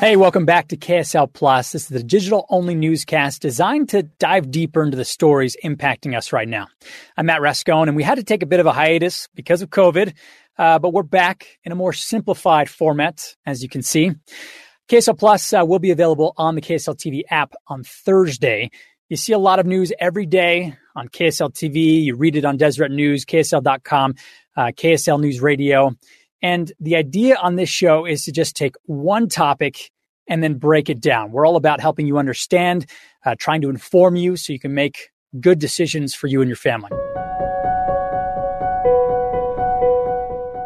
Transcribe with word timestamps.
Hey, 0.00 0.16
welcome 0.16 0.46
back 0.46 0.68
to 0.68 0.78
KSL 0.78 1.30
Plus. 1.30 1.72
This 1.72 1.82
is 1.82 1.88
the 1.88 2.02
digital 2.02 2.46
only 2.48 2.74
newscast 2.74 3.42
designed 3.42 3.90
to 3.90 4.04
dive 4.04 4.50
deeper 4.50 4.82
into 4.82 4.96
the 4.96 5.04
stories 5.04 5.58
impacting 5.62 6.16
us 6.16 6.32
right 6.32 6.48
now. 6.48 6.68
I'm 7.18 7.26
Matt 7.26 7.42
Rascon, 7.42 7.86
and 7.86 7.94
we 7.94 8.02
had 8.02 8.14
to 8.14 8.24
take 8.24 8.42
a 8.42 8.46
bit 8.46 8.60
of 8.60 8.66
a 8.66 8.72
hiatus 8.72 9.28
because 9.34 9.60
of 9.60 9.68
COVID, 9.68 10.14
uh, 10.56 10.78
but 10.78 10.94
we're 10.94 11.02
back 11.02 11.58
in 11.64 11.72
a 11.72 11.74
more 11.74 11.92
simplified 11.92 12.70
format, 12.70 13.36
as 13.44 13.62
you 13.62 13.68
can 13.68 13.82
see. 13.82 14.12
KSL 14.88 15.18
Plus 15.18 15.52
uh, 15.52 15.66
will 15.66 15.78
be 15.78 15.90
available 15.90 16.32
on 16.38 16.54
the 16.54 16.62
KSL 16.62 16.96
TV 16.96 17.24
app 17.28 17.52
on 17.68 17.84
Thursday. 17.84 18.70
You 19.10 19.18
see 19.18 19.34
a 19.34 19.38
lot 19.38 19.58
of 19.58 19.66
news 19.66 19.92
every 20.00 20.24
day 20.24 20.78
on 20.96 21.10
KSL 21.10 21.52
TV. 21.52 22.04
You 22.04 22.16
read 22.16 22.36
it 22.36 22.46
on 22.46 22.56
Deseret 22.56 22.90
News, 22.90 23.26
KSL.com, 23.26 24.14
uh, 24.56 24.72
KSL 24.74 25.20
News 25.20 25.42
Radio. 25.42 25.94
And 26.42 26.72
the 26.80 26.96
idea 26.96 27.36
on 27.36 27.56
this 27.56 27.68
show 27.68 28.06
is 28.06 28.24
to 28.24 28.32
just 28.32 28.56
take 28.56 28.76
one 28.84 29.28
topic 29.28 29.90
and 30.26 30.42
then 30.42 30.54
break 30.54 30.88
it 30.88 31.00
down. 31.00 31.32
We're 31.32 31.46
all 31.46 31.56
about 31.56 31.80
helping 31.80 32.06
you 32.06 32.18
understand, 32.18 32.86
uh, 33.26 33.34
trying 33.38 33.60
to 33.62 33.68
inform 33.68 34.16
you 34.16 34.36
so 34.36 34.52
you 34.52 34.60
can 34.60 34.74
make 34.74 35.10
good 35.40 35.58
decisions 35.58 36.14
for 36.14 36.28
you 36.28 36.40
and 36.40 36.48
your 36.48 36.56
family. 36.56 36.90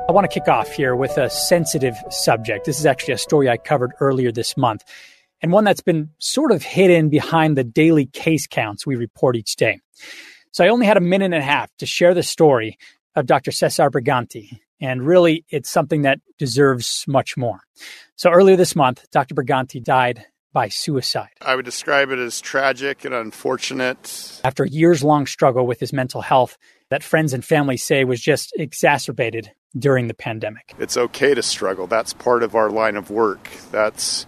I 0.06 0.12
want 0.12 0.30
to 0.30 0.40
kick 0.40 0.48
off 0.48 0.70
here 0.70 0.94
with 0.94 1.16
a 1.16 1.30
sensitive 1.30 1.96
subject. 2.10 2.66
This 2.66 2.78
is 2.78 2.86
actually 2.86 3.14
a 3.14 3.18
story 3.18 3.48
I 3.48 3.56
covered 3.56 3.92
earlier 4.00 4.30
this 4.30 4.56
month, 4.56 4.84
and 5.42 5.50
one 5.50 5.64
that's 5.64 5.80
been 5.80 6.10
sort 6.18 6.52
of 6.52 6.62
hidden 6.62 7.08
behind 7.08 7.56
the 7.56 7.64
daily 7.64 8.06
case 8.06 8.46
counts 8.46 8.86
we 8.86 8.96
report 8.96 9.34
each 9.34 9.56
day. 9.56 9.80
So 10.52 10.62
I 10.62 10.68
only 10.68 10.86
had 10.86 10.96
a 10.96 11.00
minute 11.00 11.24
and 11.24 11.34
a 11.34 11.42
half 11.42 11.74
to 11.78 11.86
share 11.86 12.14
the 12.14 12.22
story 12.22 12.78
of 13.16 13.26
Dr. 13.26 13.50
Cesar 13.50 13.90
Briganti, 13.90 14.60
and 14.80 15.06
really, 15.06 15.44
it's 15.48 15.70
something 15.70 16.02
that 16.02 16.20
deserves 16.38 17.04
much 17.06 17.36
more. 17.36 17.60
So 18.16 18.30
earlier 18.30 18.56
this 18.56 18.76
month, 18.76 19.06
Dr. 19.10 19.34
Briganti 19.34 19.82
died 19.82 20.24
by 20.52 20.68
suicide. 20.68 21.30
I 21.42 21.56
would 21.56 21.64
describe 21.64 22.10
it 22.10 22.18
as 22.18 22.40
tragic 22.40 23.04
and 23.04 23.12
unfortunate. 23.12 24.40
After 24.44 24.64
a 24.64 24.68
years 24.68 25.02
long 25.02 25.26
struggle 25.26 25.66
with 25.66 25.80
his 25.80 25.92
mental 25.92 26.22
health, 26.22 26.56
that 26.90 27.02
friends 27.02 27.34
and 27.34 27.44
family 27.44 27.76
say 27.76 28.04
was 28.04 28.20
just 28.20 28.52
exacerbated 28.56 29.50
during 29.76 30.06
the 30.06 30.14
pandemic. 30.14 30.72
It's 30.78 30.96
okay 30.96 31.34
to 31.34 31.42
struggle. 31.42 31.86
That's 31.86 32.12
part 32.12 32.42
of 32.42 32.54
our 32.54 32.70
line 32.70 32.96
of 32.96 33.10
work. 33.10 33.50
That's 33.72 34.26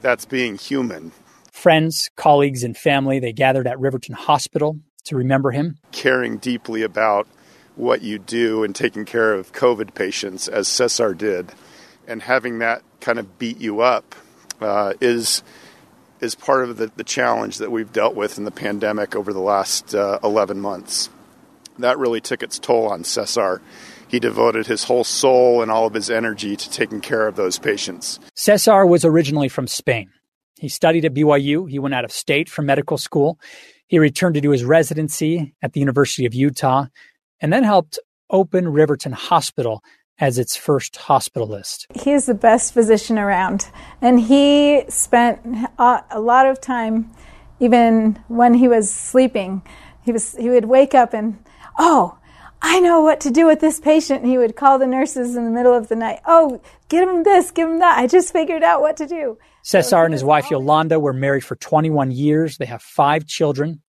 that's 0.00 0.24
being 0.24 0.56
human. 0.56 1.12
Friends, 1.52 2.10
colleagues, 2.16 2.62
and 2.62 2.76
family, 2.76 3.18
they 3.18 3.32
gathered 3.32 3.66
at 3.66 3.78
Riverton 3.78 4.14
Hospital 4.14 4.78
to 5.04 5.16
remember 5.16 5.50
him. 5.50 5.76
Caring 5.92 6.38
deeply 6.38 6.82
about 6.82 7.26
what 7.78 8.02
you 8.02 8.18
do 8.18 8.64
in 8.64 8.72
taking 8.72 9.04
care 9.04 9.32
of 9.32 9.52
COVID 9.52 9.94
patients, 9.94 10.48
as 10.48 10.68
Cesar 10.68 11.14
did, 11.14 11.52
and 12.06 12.22
having 12.22 12.58
that 12.58 12.82
kind 13.00 13.18
of 13.18 13.38
beat 13.38 13.58
you 13.58 13.80
up 13.80 14.14
uh, 14.60 14.94
is 15.00 15.42
is 16.20 16.34
part 16.34 16.68
of 16.68 16.76
the, 16.78 16.90
the 16.96 17.04
challenge 17.04 17.58
that 17.58 17.70
we've 17.70 17.92
dealt 17.92 18.16
with 18.16 18.38
in 18.38 18.44
the 18.44 18.50
pandemic 18.50 19.14
over 19.14 19.32
the 19.32 19.40
last 19.40 19.94
uh, 19.94 20.18
11 20.24 20.60
months. 20.60 21.08
That 21.78 21.96
really 21.96 22.20
took 22.20 22.42
its 22.42 22.58
toll 22.58 22.88
on 22.88 23.04
Cesar. 23.04 23.62
He 24.08 24.18
devoted 24.18 24.66
his 24.66 24.82
whole 24.82 25.04
soul 25.04 25.62
and 25.62 25.70
all 25.70 25.86
of 25.86 25.94
his 25.94 26.10
energy 26.10 26.56
to 26.56 26.70
taking 26.70 27.00
care 27.00 27.28
of 27.28 27.36
those 27.36 27.56
patients. 27.60 28.18
Cesar 28.34 28.84
was 28.84 29.04
originally 29.04 29.48
from 29.48 29.68
Spain. 29.68 30.10
He 30.58 30.68
studied 30.68 31.04
at 31.04 31.14
BYU. 31.14 31.70
He 31.70 31.78
went 31.78 31.94
out 31.94 32.04
of 32.04 32.10
state 32.10 32.48
for 32.48 32.62
medical 32.62 32.98
school. 32.98 33.38
He 33.86 34.00
returned 34.00 34.34
to 34.34 34.40
do 34.40 34.50
his 34.50 34.64
residency 34.64 35.54
at 35.62 35.72
the 35.72 35.78
University 35.78 36.26
of 36.26 36.34
Utah 36.34 36.86
and 37.40 37.52
then 37.52 37.64
helped 37.64 37.98
open 38.30 38.68
Riverton 38.68 39.12
Hospital 39.12 39.82
as 40.18 40.38
its 40.38 40.56
first 40.56 40.94
hospitalist. 40.94 41.86
He's 42.02 42.26
the 42.26 42.34
best 42.34 42.74
physician 42.74 43.18
around, 43.18 43.70
and 44.02 44.18
he 44.20 44.84
spent 44.88 45.40
a 45.78 46.20
lot 46.20 46.46
of 46.46 46.60
time, 46.60 47.10
even 47.60 48.22
when 48.28 48.54
he 48.54 48.68
was 48.68 48.92
sleeping. 48.92 49.62
He 50.02 50.12
was 50.12 50.34
he 50.36 50.50
would 50.50 50.64
wake 50.64 50.94
up 50.94 51.12
and 51.12 51.38
oh, 51.78 52.18
I 52.60 52.80
know 52.80 53.00
what 53.00 53.20
to 53.20 53.30
do 53.30 53.46
with 53.46 53.60
this 53.60 53.78
patient. 53.78 54.22
And 54.22 54.30
he 54.30 54.38
would 54.38 54.56
call 54.56 54.78
the 54.78 54.86
nurses 54.86 55.36
in 55.36 55.44
the 55.44 55.50
middle 55.50 55.74
of 55.74 55.88
the 55.88 55.96
night. 55.96 56.20
Oh, 56.26 56.60
give 56.88 57.08
him 57.08 57.22
this, 57.22 57.50
give 57.50 57.68
him 57.68 57.78
that. 57.78 57.98
I 57.98 58.06
just 58.06 58.32
figured 58.32 58.62
out 58.62 58.80
what 58.80 58.96
to 58.96 59.06
do. 59.06 59.38
Cesar 59.62 59.88
so 59.88 59.98
and 60.00 60.12
his 60.12 60.24
wife 60.24 60.50
Yolanda 60.50 60.98
were 60.98 61.12
married 61.12 61.44
for 61.44 61.56
21 61.56 62.10
years. 62.10 62.58
They 62.58 62.66
have 62.66 62.82
five 62.82 63.26
children. 63.26 63.82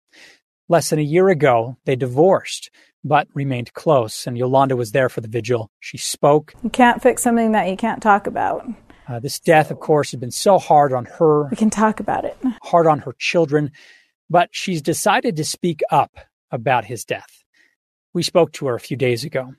Less 0.67 0.91
than 0.91 0.99
a 0.99 1.03
year 1.03 1.29
ago, 1.29 1.77
they 1.85 1.95
divorced 1.95 2.69
but 3.03 3.27
remained 3.33 3.73
close. 3.73 4.27
And 4.27 4.37
Yolanda 4.37 4.75
was 4.75 4.91
there 4.91 5.09
for 5.09 5.21
the 5.21 5.27
vigil. 5.27 5.71
She 5.79 5.97
spoke. 5.97 6.53
You 6.63 6.69
can't 6.69 7.01
fix 7.01 7.21
something 7.21 7.51
that 7.53 7.69
you 7.69 7.77
can't 7.77 8.01
talk 8.01 8.27
about. 8.27 8.65
Uh, 9.07 9.19
this 9.19 9.39
death, 9.39 9.71
of 9.71 9.79
course, 9.79 10.11
has 10.11 10.19
been 10.19 10.31
so 10.31 10.59
hard 10.59 10.93
on 10.93 11.05
her. 11.05 11.47
We 11.49 11.57
can 11.57 11.71
talk 11.71 11.99
about 11.99 12.25
it. 12.25 12.37
Hard 12.61 12.85
on 12.85 12.99
her 12.99 13.13
children, 13.17 13.71
but 14.29 14.49
she's 14.51 14.81
decided 14.81 15.35
to 15.37 15.43
speak 15.43 15.81
up 15.89 16.17
about 16.51 16.85
his 16.85 17.05
death. 17.05 17.43
We 18.13 18.21
spoke 18.21 18.51
to 18.53 18.67
her 18.67 18.75
a 18.75 18.79
few 18.79 18.97
days 18.97 19.23
ago. 19.23 19.53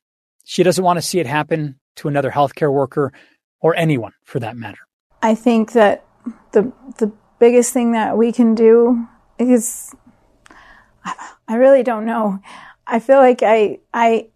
She 0.44 0.62
doesn't 0.62 0.84
want 0.84 0.98
to 0.98 1.02
see 1.02 1.18
it 1.18 1.26
happen 1.26 1.80
to 1.96 2.08
another 2.08 2.30
healthcare 2.30 2.72
worker 2.72 3.12
or 3.60 3.74
anyone 3.74 4.12
for 4.24 4.38
that 4.40 4.56
matter. 4.56 4.78
I 5.22 5.34
think 5.34 5.72
that 5.72 6.04
the 6.52 6.72
the 6.98 7.12
biggest 7.38 7.72
thing 7.72 7.92
that 7.92 8.16
we 8.16 8.32
can 8.32 8.54
do 8.54 9.06
is 9.38 9.94
I 11.48 11.56
really 11.56 11.82
don't 11.82 12.04
know. 12.04 12.38
I 12.90 12.98
feel 12.98 13.18
like 13.18 13.42
I, 13.44 13.78
I, 13.94 14.26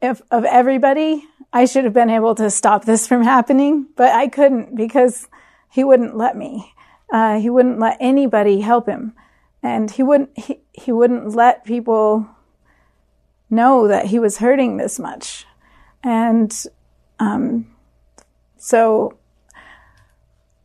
if 0.00 0.22
of 0.30 0.46
everybody, 0.46 1.24
I 1.52 1.66
should 1.66 1.84
have 1.84 1.92
been 1.92 2.08
able 2.08 2.34
to 2.36 2.50
stop 2.50 2.86
this 2.86 3.06
from 3.06 3.22
happening, 3.22 3.86
but 3.96 4.12
I 4.12 4.28
couldn't 4.28 4.74
because 4.74 5.28
he 5.68 5.84
wouldn't 5.84 6.16
let 6.16 6.34
me. 6.34 6.72
Uh, 7.12 7.38
he 7.38 7.50
wouldn't 7.50 7.78
let 7.78 7.98
anybody 8.00 8.62
help 8.62 8.88
him, 8.88 9.12
and 9.62 9.90
he 9.90 10.02
wouldn't. 10.02 10.30
He, 10.38 10.60
he 10.72 10.90
wouldn't 10.90 11.36
let 11.36 11.66
people 11.66 12.26
know 13.50 13.86
that 13.86 14.06
he 14.06 14.18
was 14.18 14.38
hurting 14.38 14.78
this 14.78 14.98
much, 14.98 15.44
and 16.02 16.50
um, 17.18 17.66
so 18.56 19.18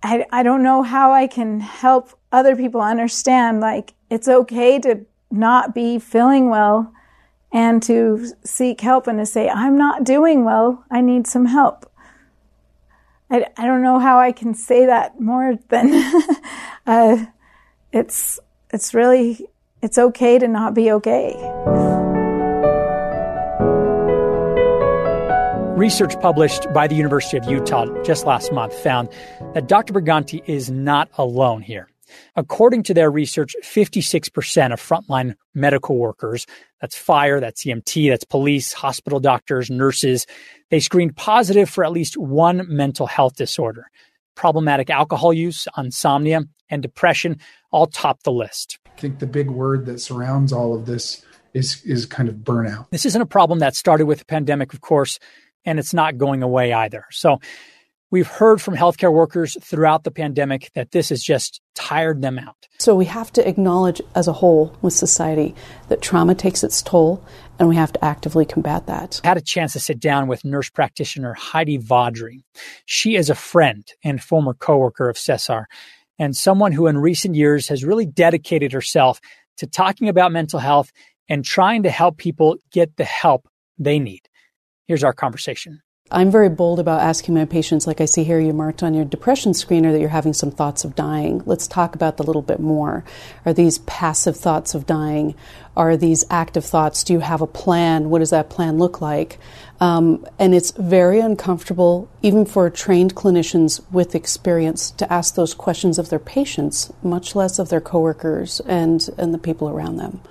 I 0.02 0.26
I 0.32 0.44
don't 0.44 0.64
know 0.64 0.82
how 0.82 1.12
I 1.12 1.28
can 1.28 1.60
help 1.60 2.18
other 2.32 2.56
people 2.56 2.80
understand 2.80 3.60
like 3.60 3.94
it's 4.10 4.30
okay 4.30 4.80
to 4.80 5.06
not 5.30 5.76
be 5.76 6.00
feeling 6.00 6.50
well 6.50 6.94
and 7.52 7.82
to 7.84 8.32
seek 8.44 8.82
help 8.82 9.08
and 9.08 9.20
to 9.20 9.26
say, 9.26 9.50
I'm 9.50 9.78
not 9.78 10.04
doing 10.04 10.44
well, 10.44 10.84
I 10.92 11.02
need 11.02 11.28
some 11.28 11.46
help. 11.46 11.90
I, 13.30 13.46
I 13.58 13.66
don't 13.66 13.82
know 13.82 14.00
how 14.00 14.20
I 14.20 14.32
can 14.32 14.54
say 14.54 14.86
that 14.86 15.20
more 15.20 15.58
than 15.70 15.94
uh, 16.86 17.26
it's 17.92 18.40
it's 18.72 18.94
really 18.94 19.48
it's 19.82 19.98
okay 19.98 20.40
to 20.40 20.48
not 20.48 20.74
be 20.74 20.92
okay. 20.92 21.36
Research 25.78 26.20
published 26.20 26.74
by 26.74 26.88
the 26.88 26.96
University 26.96 27.38
of 27.38 27.46
Utah 27.46 27.86
just 28.04 28.26
last 28.26 28.52
month 28.52 28.74
found 28.80 29.10
that 29.54 29.68
Dr. 29.68 29.94
Briganti 29.94 30.42
is 30.48 30.72
not 30.72 31.10
alone 31.18 31.62
here. 31.62 31.88
According 32.36 32.84
to 32.84 32.94
their 32.94 33.12
research, 33.12 33.56
56% 33.64 34.74
of 34.74 34.82
frontline 34.82 35.36
medical 35.54 35.98
workers, 35.98 36.46
that's 36.82 36.96
fire, 36.96 37.40
that's 37.40 37.66
EMT, 37.66 38.10
that's 38.10 38.26
police, 38.26 38.74
hospital 38.74 39.20
doctors, 39.20 39.70
nurses, 39.70 40.26
they 40.70 40.80
screened 40.80 41.16
positive 41.16 41.70
for 41.70 41.84
at 41.84 41.92
least 41.92 42.18
one 42.18 42.66
mental 42.68 43.08
health 43.08 43.36
disorder. 43.36 43.90
Problematic 44.36 44.90
alcohol 44.90 45.34
use, 45.34 45.68
insomnia, 45.78 46.42
and 46.70 46.82
depression 46.82 47.40
all 47.72 47.88
top 47.88 48.24
the 48.24 48.32
list. 48.32 48.80
I 48.86 49.00
think 49.00 49.20
the 49.20 49.28
big 49.28 49.50
word 49.50 49.86
that 49.86 50.00
surrounds 50.00 50.52
all 50.52 50.74
of 50.74 50.86
this 50.86 51.24
is 51.54 51.82
is 51.84 52.06
kind 52.06 52.30
of 52.30 52.36
burnout. 52.36 52.90
This 52.92 53.06
isn't 53.06 53.22
a 53.22 53.26
problem 53.26 53.60
that 53.60 53.76
started 53.76 54.06
with 54.06 54.20
the 54.20 54.26
pandemic, 54.26 54.74
of 54.74 54.82
course, 54.82 55.20
and 55.66 55.80
it's 55.80 55.94
not 55.94 56.18
going 56.18 56.44
away 56.44 56.74
either. 56.74 57.06
So 57.12 57.40
We've 58.10 58.28
heard 58.28 58.62
from 58.62 58.76
healthcare 58.76 59.12
workers 59.12 59.58
throughout 59.62 60.06
the 60.06 60.12
pandemic 60.12 60.72
that 60.76 60.92
this 60.92 61.10
has 61.10 61.22
just 61.22 61.60
tired 61.76 62.22
them 62.22 62.40
out. 62.40 62.56
So 62.80 62.96
we 62.96 63.04
have 63.06 63.34
to 63.34 63.46
acknowledge 63.48 64.02
as 64.16 64.30
a 64.30 64.34
whole 64.34 64.74
with 64.82 64.94
society 64.94 65.54
that 65.90 66.02
trauma 66.02 66.34
takes 66.34 66.64
its 66.64 66.82
toll 66.82 67.22
and 67.60 67.68
we 67.68 67.76
have 67.76 67.92
to 67.92 68.06
actively 68.06 68.46
combat 68.46 68.86
that. 68.88 69.20
I 69.26 69.28
had 69.28 69.38
a 69.38 69.42
chance 69.42 69.74
to 69.74 69.82
sit 69.82 70.00
down 70.00 70.28
with 70.28 70.46
nurse 70.46 70.70
practitioner 70.70 71.34
Heidi 71.34 71.76
Vaudry. 71.76 72.46
She 72.86 73.18
is 73.18 73.30
a 73.30 73.36
friend 73.36 73.86
and 74.04 74.24
former 74.24 74.54
coworker 74.54 75.10
of 75.10 75.18
Cesar 75.18 75.68
and 76.18 76.36
someone 76.36 76.72
who 76.72 76.88
in 76.88 76.98
recent 76.98 77.36
years 77.36 77.68
has 77.68 77.84
really 77.84 78.06
dedicated 78.06 78.72
herself 78.72 79.20
to 79.58 79.68
talking 79.68 80.08
about 80.08 80.32
mental 80.32 80.60
health 80.60 80.94
and 81.28 81.44
trying 81.44 81.84
to 81.84 81.90
help 81.90 82.18
people 82.18 82.56
get 82.72 82.96
the 82.96 83.04
help 83.04 83.50
they 83.78 84.00
need. 84.00 84.22
Here's 84.88 85.04
our 85.04 85.14
conversation. 85.14 85.82
I'm 86.10 86.32
very 86.32 86.48
bold 86.48 86.80
about 86.80 87.02
asking 87.02 87.34
my 87.34 87.44
patients, 87.44 87.86
like 87.86 88.00
I 88.00 88.06
see 88.06 88.24
here, 88.24 88.40
you 88.40 88.54
marked 88.54 88.82
on 88.82 88.94
your 88.94 89.04
depression 89.04 89.52
screener 89.52 89.92
that 89.92 90.00
you're 90.00 90.08
having 90.08 90.32
some 90.32 90.52
thoughts 90.52 90.86
of 90.86 90.96
dying. 90.96 91.44
Let's 91.46 91.68
talk 91.68 91.96
about 91.96 92.16
that 92.16 92.24
a 92.24 92.28
little 92.28 92.42
bit 92.42 92.62
more. 92.62 93.04
Are 93.46 93.52
these 93.52 93.80
passive 93.80 94.38
thoughts 94.38 94.74
of 94.74 94.86
dying? 94.86 95.36
Are 95.76 95.98
these 95.98 96.24
active 96.30 96.64
thoughts? 96.64 97.04
Do 97.04 97.12
you 97.12 97.20
have 97.20 97.42
a 97.42 97.48
plan? 97.48 98.10
What 98.10 98.20
does 98.20 98.30
that 98.30 98.50
plan 98.50 98.78
look 98.78 99.02
like? 99.02 99.38
Um, 99.82 100.26
and 100.40 100.56
it's 100.56 100.72
very 100.72 101.20
uncomfortable, 101.20 102.10
even 102.22 102.46
for 102.46 102.70
trained 102.70 103.14
clinicians 103.14 103.82
with 103.92 104.16
experience, 104.16 104.92
to 104.92 105.12
ask 105.12 105.36
those 105.36 105.54
questions 105.54 106.00
of 106.00 106.10
their 106.10 106.20
patients, 106.20 106.90
much 107.04 107.36
less 107.36 107.60
of 107.60 107.68
their 107.68 107.82
coworkers 107.82 108.62
and, 108.62 109.10
and 109.18 109.34
the 109.34 109.38
people 109.38 109.68
around 109.68 109.98
them. 109.98 110.22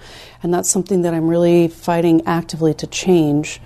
And 0.43 0.55
that's 0.55 0.71
something 0.71 1.03
that 1.03 1.13
I'm 1.13 1.29
really 1.29 1.69
fighting 1.69 2.23
actively 2.27 2.73
to 2.73 2.87
change. 2.87 3.61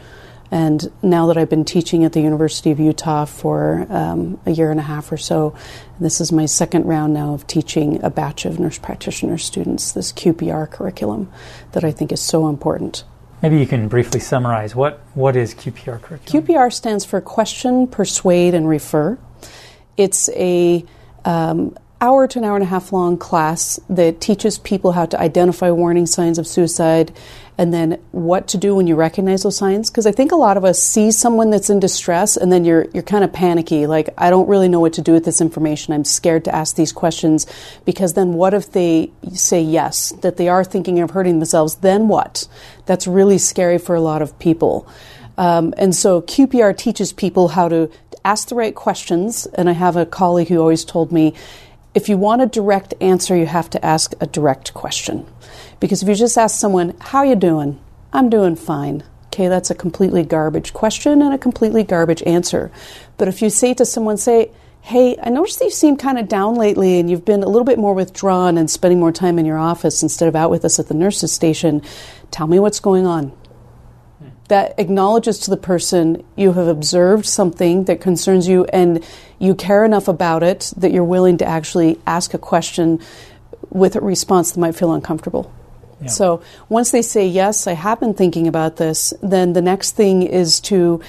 And 0.51 0.91
now 1.03 1.27
that 1.27 1.37
I've 1.37 1.49
been 1.49 1.65
teaching 1.65 2.05
at 2.05 2.13
the 2.13 2.21
University 2.21 2.71
of 2.71 2.81
Utah 2.81 3.25
for 3.25 3.87
um, 3.89 4.41
a 4.47 4.51
year 4.51 4.71
and 4.71 4.81
a 4.81 4.83
half 4.83 5.13
or 5.13 5.17
so, 5.17 5.55
this 6.01 6.21
is 6.21 6.33
my 6.33 6.47
second 6.47 6.87
round 6.87 7.15
now 7.15 7.35
of 7.35 7.47
teaching 7.47 8.03
a 8.03 8.11
batch 8.11 8.45
of 8.45 8.59
nurse 8.59 8.79
practitioner 8.79 9.39
students 9.39 9.93
this 9.93 10.13
QPR 10.13 10.69
curriculum 10.69 11.31
that 11.73 11.85
I 11.85 11.93
think 11.93 12.11
is 12.11 12.21
so 12.21 12.49
important. 12.49 13.05
Maybe 13.43 13.59
you 13.59 13.67
can 13.67 13.89
briefly 13.89 14.21
summarize 14.21 14.75
what, 14.75 15.01
what 15.15 15.37
is 15.37 15.55
QPR 15.55 16.03
curriculum? 16.03 16.47
QPR 16.47 16.73
stands 16.73 17.05
for 17.05 17.21
Question, 17.21 17.87
Persuade, 17.87 18.55
and 18.55 18.69
Refer. 18.69 19.19
It's 19.97 20.29
a 20.31 20.85
um, 21.25 21.77
hour 22.01 22.27
to 22.27 22.39
an 22.39 22.45
hour 22.45 22.57
and 22.57 22.63
a 22.63 22.69
half 22.69 22.93
long 22.93 23.19
class 23.19 23.79
that 23.89 24.21
teaches 24.21 24.59
people 24.59 24.93
how 24.93 25.05
to 25.05 25.21
identify 25.21 25.71
warning 25.71 26.07
signs 26.07 26.39
of 26.39 26.47
suicide 26.47 27.13
and 27.59 27.75
then 27.75 28.01
what 28.11 28.49
to 28.49 28.57
do 28.57 28.75
when 28.75 28.87
you 28.87 28.97
recognize 28.97 29.43
those 29.43 29.59
signs. 29.59 29.91
Because 29.91 30.07
i 30.07 30.13
think 30.13 30.33
a 30.33 30.37
lot 30.37 30.57
of 30.57 30.65
us 30.65 30.83
see 30.83 31.11
someone 31.11 31.51
that's 31.51 31.69
in 31.69 31.79
distress 31.79 32.39
and 32.39 32.51
then 32.51 32.65
you're 32.65 32.87
you're 32.95 33.03
kind 33.03 33.23
of 33.23 33.33
panicky 33.33 33.87
like 33.87 34.09
i 34.17 34.31
don't 34.31 34.49
really 34.49 34.69
know 34.69 34.81
what 34.81 34.95
to 34.95 35.03
do 35.03 35.13
with 35.13 35.27
this 35.27 35.43
information. 35.43 35.93
I'm 35.93 36.05
scared 36.05 36.45
to 36.47 36.55
ask 36.55 36.77
these 36.77 36.93
questions. 36.93 37.47
Because 37.85 38.15
then 38.15 38.33
what 38.33 38.55
if 38.55 38.73
they 38.73 39.13
say 39.35 39.61
yes 39.61 40.13
that 40.23 40.39
they 40.39 40.49
are 40.49 40.65
thinking 40.65 41.01
of 41.01 41.11
hurting 41.11 41.39
themselves 41.39 41.77
then 41.77 42.09
what? 42.09 42.49
That's 42.87 43.07
really 43.07 43.39
scary 43.39 43.79
for 43.79 43.95
a 43.95 44.01
lot 44.01 44.23
of 44.23 44.39
people. 44.39 44.89
Um, 45.37 45.75
and 45.77 45.95
so 45.95 46.23
qpr 46.23 46.77
teaches 46.77 47.13
people 47.13 47.49
how 47.49 47.69
to 47.69 47.91
ask 48.25 48.49
the 48.49 48.55
right 48.55 48.75
questions. 48.75 49.45
And 49.55 49.69
i 49.69 49.73
have 49.73 49.97
a 49.97 50.07
colleague 50.07 50.49
who 50.49 50.59
always 50.59 50.87
told 50.87 51.13
me 51.13 51.35
if 51.95 52.09
you 52.09 52.17
want 52.17 52.43
a 52.43 52.47
direct 52.47 52.95
answer, 53.01 53.37
you 53.37 53.47
have 53.47 53.71
to 53.71 53.85
ask 53.85 54.15
a 54.21 54.27
direct 54.27 54.75
question. 54.75 55.27
Because 55.81 56.03
if 56.03 56.09
you 56.09 56.15
just 56.15 56.39
ask 56.39 56.59
someone, 56.59 56.95
How 57.01 57.23
you 57.23 57.35
doing? 57.35 57.81
I'm 58.13 58.31
doing 58.31 58.57
fine. 58.57 59.03
Okay, 59.27 59.49
that's 59.49 59.71
a 59.71 59.75
completely 59.75 60.23
garbage 60.23 60.73
question 60.73 61.23
and 61.23 61.33
a 61.33 61.39
completely 61.39 61.85
garbage 61.85 62.23
answer. 62.25 62.71
But 63.17 63.29
if 63.29 63.43
you 63.43 63.51
say 63.51 63.75
to 63.75 63.85
someone, 63.85 64.17
say, 64.17 64.51
Hey, 64.83 65.17
I 65.23 65.31
noticed 65.31 65.59
that 65.59 65.67
you 65.67 65.71
seem 65.71 65.97
kind 65.97 66.19
of 66.19 66.29
down 66.29 66.55
lately 66.55 66.99
and 66.99 67.11
you've 67.11 67.25
been 67.25 67.43
a 67.43 67.49
little 67.49 67.67
bit 67.67 67.79
more 67.79 67.95
withdrawn 67.95 68.57
and 68.57 68.71
spending 68.71 68.99
more 68.99 69.13
time 69.13 69.39
in 69.39 69.45
your 69.45 69.59
office 69.59 70.03
instead 70.03 70.29
of 70.29 70.35
out 70.35 70.51
with 70.51 70.65
us 70.65 70.79
at 70.79 70.89
the 70.89 70.95
nurse's 70.95 71.33
station. 71.33 71.83
Tell 72.31 72.47
me 72.47 72.59
what's 72.59 72.81
going 72.81 73.07
on 73.07 73.33
that 74.51 74.75
acknowledges 74.79 75.39
to 75.39 75.51
the 75.51 75.57
person 75.57 76.25
you 76.37 76.53
have 76.53 76.67
observed 76.67 77.25
something 77.25 77.85
that 77.85 78.01
concerns 78.01 78.49
you 78.49 78.65
and 78.67 79.03
you 79.39 79.55
care 79.55 79.85
enough 79.85 80.09
about 80.09 80.43
it 80.43 80.73
that 80.77 80.93
you're 80.93 81.05
willing 81.05 81.39
to 81.39 81.45
actually 81.45 81.99
ask 82.05 82.35
a 82.35 82.39
question 82.39 83.01
with 83.71 83.95
a 83.95 84.01
response 84.01 84.51
that 84.51 84.61
might 84.61 84.75
feel 84.75 84.93
uncomfortable. 84.93 85.53
Yeah. 86.01 86.09
So 86.09 86.43
once 86.69 86.91
they 86.91 87.03
say, 87.03 87.29
Yes, 87.29 87.69
I 87.69 87.75
have 87.75 88.01
been 88.01 88.15
thinking 88.15 88.49
about 88.49 88.77
this, 88.77 89.15
then 89.23 89.53
the 89.53 89.63
next 89.63 89.93
thing 89.93 90.23
is 90.23 90.59
to 90.63 91.01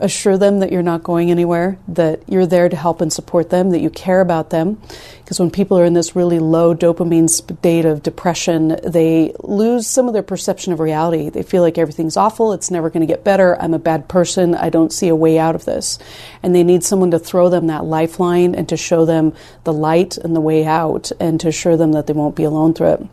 assure 0.00 0.38
them 0.38 0.60
that 0.60 0.72
you're 0.72 0.82
not 0.82 1.02
going 1.02 1.30
anywhere, 1.30 1.78
that 1.88 2.22
you're 2.28 2.46
there 2.46 2.68
to 2.68 2.76
help 2.76 3.00
and 3.00 3.12
support 3.12 3.50
them, 3.50 3.70
that 3.70 3.80
you 3.80 3.90
care 3.90 4.20
about 4.20 4.50
them. 4.50 4.80
Because 5.20 5.40
when 5.40 5.50
people 5.50 5.78
are 5.78 5.84
in 5.84 5.94
this 5.94 6.14
really 6.14 6.38
low 6.38 6.74
dopamine 6.74 7.28
state 7.28 7.84
of 7.84 8.02
depression, 8.02 8.78
they 8.84 9.34
lose 9.40 9.86
some 9.86 10.06
of 10.06 10.14
their 10.14 10.22
perception 10.22 10.72
of 10.72 10.80
reality. 10.80 11.28
They 11.28 11.42
feel 11.42 11.62
like 11.62 11.78
everything's 11.78 12.16
awful, 12.16 12.52
it's 12.52 12.70
never 12.70 12.90
going 12.90 13.06
to 13.06 13.12
get 13.12 13.24
better, 13.24 13.60
I'm 13.60 13.74
a 13.74 13.78
bad 13.78 14.08
person, 14.08 14.54
I 14.54 14.70
don't 14.70 14.92
see 14.92 15.08
a 15.08 15.16
way 15.16 15.38
out 15.38 15.54
of 15.54 15.64
this. 15.64 15.98
And 16.42 16.54
they 16.54 16.64
need 16.64 16.84
someone 16.84 17.10
to 17.10 17.18
throw 17.18 17.48
them 17.48 17.66
that 17.66 17.84
lifeline 17.84 18.54
and 18.54 18.68
to 18.68 18.76
show 18.76 19.04
them 19.04 19.34
the 19.64 19.72
light 19.72 20.16
and 20.16 20.34
the 20.34 20.40
way 20.40 20.64
out 20.64 21.10
and 21.20 21.40
to 21.40 21.48
assure 21.48 21.76
them 21.76 21.92
that 21.92 22.06
they 22.06 22.12
won't 22.12 22.36
be 22.36 22.44
alone 22.44 22.74
through 22.74 22.92
it. 22.92 23.06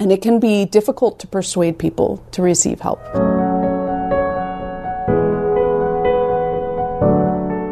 And 0.00 0.10
it 0.10 0.22
can 0.22 0.40
be 0.40 0.64
difficult 0.64 1.20
to 1.20 1.26
persuade 1.26 1.78
people 1.78 2.24
to 2.32 2.42
receive 2.42 2.80
help. 2.80 3.00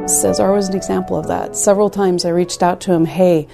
Cesar 0.07 0.53
was 0.53 0.69
an 0.69 0.77
example 0.77 1.17
of 1.17 1.29
that. 1.29 1.57
Several 1.57 1.89
times 1.89 2.25
I 2.25 2.31
reached 2.31 2.63
out 2.63 2.81
to 2.83 2.93
him, 2.93 3.05
hey, 3.05 3.47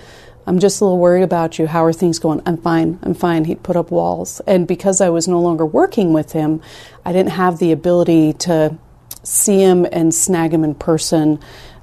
I'm 0.46 0.58
just 0.58 0.80
a 0.80 0.84
little 0.84 0.98
worried 0.98 1.22
about 1.22 1.58
you. 1.58 1.66
How 1.66 1.84
are 1.84 1.92
things 1.92 2.18
going? 2.18 2.40
I'm 2.46 2.56
fine. 2.56 2.98
I'm 3.02 3.12
fine. 3.12 3.44
He'd 3.44 3.62
put 3.62 3.76
up 3.76 3.90
walls. 3.90 4.40
And 4.46 4.66
because 4.66 5.02
I 5.02 5.10
was 5.10 5.28
no 5.28 5.40
longer 5.40 5.66
working 5.66 6.14
with 6.14 6.32
him, 6.32 6.62
I 7.04 7.12
didn't 7.12 7.32
have 7.32 7.58
the 7.58 7.70
ability 7.70 8.32
to 8.34 8.78
see 9.22 9.60
him 9.60 9.86
and 9.92 10.14
snag 10.14 10.54
him 10.54 10.64
in 10.64 10.74
person 10.74 11.38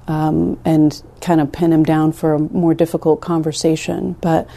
um, 0.08 0.58
and 0.64 1.00
kind 1.20 1.40
of 1.40 1.52
pin 1.52 1.72
him 1.72 1.84
down 1.84 2.10
for 2.10 2.34
a 2.34 2.38
more 2.38 2.74
difficult 2.74 3.20
conversation. 3.20 4.14
But 4.20 4.48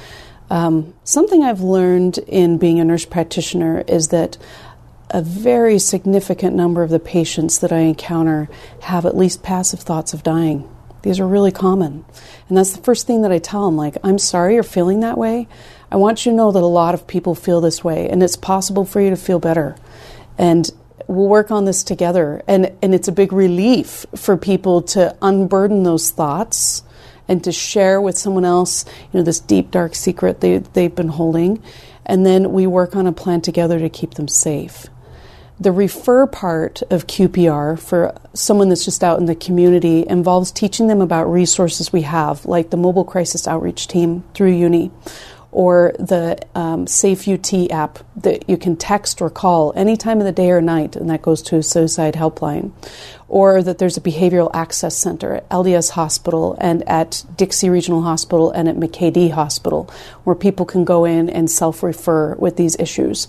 um, 0.50 0.96
something 1.04 1.44
I've 1.44 1.62
learned 1.62 2.18
in 2.18 2.58
being 2.58 2.80
a 2.80 2.84
nurse 2.84 3.06
practitioner 3.06 3.82
is 3.88 4.08
that 4.08 4.40
a 5.10 5.22
very 5.22 5.80
significant 5.80 6.56
number 6.56 6.84
of 6.84 6.90
the 6.90 7.00
patients 7.00 7.60
that 7.60 7.72
I 7.72 7.80
encounter 7.80 8.50
have 8.82 9.06
at 9.06 9.18
least 9.18 9.44
passive 9.44 9.80
thoughts 9.80 10.14
of 10.14 10.24
dying. 10.24 10.70
These 11.02 11.20
are 11.20 11.28
really 11.28 11.52
common. 11.52 12.06
And 12.48 12.58
that's 12.58 12.74
the 12.74 12.84
first 12.84 13.08
thing 13.08 13.22
that 13.22 13.32
I 13.32 13.40
tell 13.40 13.66
them 13.66 13.78
like, 13.78 13.98
I'm 14.04 14.20
sorry 14.20 14.56
you're 14.56 14.64
feeling 14.64 15.00
that 15.00 15.18
way. 15.18 15.48
I 15.92 15.96
want 15.96 16.26
you 16.26 16.32
to 16.32 16.36
know 16.36 16.52
that 16.52 16.62
a 16.62 16.66
lot 16.66 16.94
of 16.94 17.08
people 17.08 17.34
feel 17.34 17.62
this 17.62 17.84
way, 17.84 18.10
and 18.10 18.22
it's 18.22 18.36
possible 18.36 18.86
for 18.86 19.02
you 19.02 19.10
to 19.10 19.16
feel 19.16 19.40
better. 19.40 19.76
And 20.38 20.70
we'll 21.08 21.28
work 21.28 21.50
on 21.50 21.66
this 21.66 21.84
together. 21.84 22.44
And, 22.48 22.72
and 22.82 22.94
it's 22.94 23.08
a 23.08 23.12
big 23.12 23.34
relief 23.34 24.06
for 24.16 24.38
people 24.38 24.84
to 24.84 25.16
unburden 25.22 25.84
those 25.84 26.12
thoughts 26.12 26.84
and 27.28 27.44
to 27.44 27.52
share 27.52 28.02
with 28.02 28.18
someone 28.18 28.46
else, 28.46 28.86
you 29.12 29.20
know, 29.20 29.24
this 29.24 29.40
deep, 29.40 29.72
dark 29.72 29.96
secret 29.96 30.42
they, 30.42 30.58
they've 30.60 30.94
been 30.94 31.10
holding. 31.10 31.64
And 32.06 32.26
then 32.26 32.52
we 32.52 32.68
work 32.68 32.96
on 32.96 33.08
a 33.08 33.12
plan 33.12 33.42
together 33.42 33.80
to 33.80 33.90
keep 33.90 34.16
them 34.16 34.28
safe. 34.28 34.88
The 35.62 35.74
refer 35.74 36.26
part 36.26 36.82
of 36.90 37.06
QPR 37.08 37.78
for 37.78 38.16
someone 38.34 38.70
that's 38.70 38.86
just 38.86 39.04
out 39.04 39.20
in 39.20 39.26
the 39.26 39.36
community 39.36 40.06
involves 40.08 40.52
teaching 40.52 40.88
them 40.88 41.02
about 41.02 41.30
resources 41.30 41.92
we 41.92 42.04
have, 42.04 42.46
like 42.46 42.70
the 42.70 42.78
Mobile 42.78 43.04
Crisis 43.04 43.46
Outreach 43.46 43.88
Team 43.88 44.24
through 44.34 44.54
Uni, 44.54 44.90
or 45.52 45.94
the 46.00 46.40
um, 46.56 46.88
Safe 46.88 47.28
UT 47.28 47.72
app 47.72 48.00
that 48.16 48.50
you 48.50 48.56
can 48.56 48.78
text 48.78 49.22
or 49.22 49.30
call 49.30 49.74
any 49.76 49.98
time 49.98 50.20
of 50.20 50.26
the 50.26 50.32
day 50.32 50.52
or 50.52 50.62
night, 50.62 50.96
and 50.96 51.10
that 51.10 51.22
goes 51.22 51.42
to 51.42 51.58
a 51.58 51.64
suicide 51.64 52.14
helpline. 52.14 52.72
Or 53.28 53.62
that 53.62 53.78
there's 53.78 53.98
a 53.98 54.02
behavioral 54.02 54.50
access 54.54 54.96
center 54.96 55.36
at 55.36 55.50
LDS 55.50 55.92
Hospital 55.92 56.58
and 56.60 56.88
at 56.88 57.24
Dixie 57.36 57.70
Regional 57.70 58.02
Hospital 58.02 58.50
and 58.52 58.68
at 58.68 58.76
McKay-Dee 58.76 59.30
Hospital, 59.30 59.90
where 60.24 60.36
people 60.36 60.66
can 60.66 60.84
go 60.84 61.06
in 61.06 61.30
and 61.30 61.50
self 61.50 61.84
refer 61.84 62.36
with 62.36 62.56
these 62.56 62.76
issues. 62.80 63.28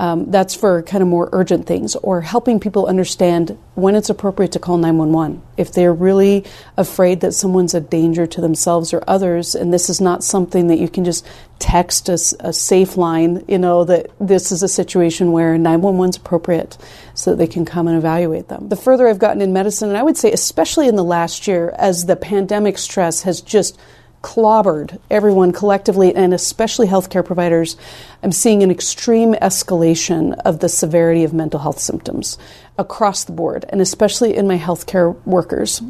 Um, 0.00 0.30
that's 0.30 0.54
for 0.54 0.82
kind 0.82 1.02
of 1.02 1.08
more 1.08 1.28
urgent 1.30 1.66
things 1.66 1.94
or 1.94 2.22
helping 2.22 2.58
people 2.58 2.86
understand 2.86 3.58
when 3.74 3.94
it's 3.94 4.08
appropriate 4.08 4.52
to 4.52 4.58
call 4.58 4.78
911. 4.78 5.42
If 5.58 5.74
they're 5.74 5.92
really 5.92 6.46
afraid 6.78 7.20
that 7.20 7.32
someone's 7.32 7.74
a 7.74 7.82
danger 7.82 8.26
to 8.26 8.40
themselves 8.40 8.94
or 8.94 9.04
others, 9.06 9.54
and 9.54 9.74
this 9.74 9.90
is 9.90 10.00
not 10.00 10.24
something 10.24 10.68
that 10.68 10.78
you 10.78 10.88
can 10.88 11.04
just 11.04 11.26
text 11.58 12.08
a, 12.08 12.14
a 12.40 12.50
safe 12.50 12.96
line, 12.96 13.44
you 13.46 13.58
know, 13.58 13.84
that 13.84 14.10
this 14.18 14.50
is 14.50 14.62
a 14.62 14.68
situation 14.68 15.32
where 15.32 15.58
911 15.58 16.08
is 16.08 16.16
appropriate 16.16 16.78
so 17.12 17.32
that 17.32 17.36
they 17.36 17.46
can 17.46 17.66
come 17.66 17.86
and 17.86 17.98
evaluate 17.98 18.48
them. 18.48 18.70
The 18.70 18.76
further 18.76 19.06
I've 19.06 19.18
gotten 19.18 19.42
in 19.42 19.52
medicine, 19.52 19.90
and 19.90 19.98
I 19.98 20.02
would 20.02 20.16
say 20.16 20.32
especially 20.32 20.88
in 20.88 20.96
the 20.96 21.04
last 21.04 21.46
year, 21.46 21.74
as 21.76 22.06
the 22.06 22.16
pandemic 22.16 22.78
stress 22.78 23.24
has 23.24 23.42
just 23.42 23.78
clobbered 24.22 24.98
everyone 25.10 25.52
collectively 25.52 26.14
and 26.14 26.34
especially 26.34 26.86
healthcare 26.86 27.24
providers. 27.24 27.76
I'm 28.22 28.32
seeing 28.32 28.62
an 28.62 28.70
extreme 28.70 29.34
escalation 29.34 30.38
of 30.44 30.60
the 30.60 30.68
severity 30.68 31.24
of 31.24 31.32
mental 31.32 31.60
health 31.60 31.78
symptoms 31.78 32.36
across 32.78 33.24
the 33.24 33.32
board, 33.32 33.64
and 33.68 33.80
especially 33.80 34.36
in 34.36 34.46
my 34.46 34.58
healthcare 34.58 35.14
workers. 35.24 35.82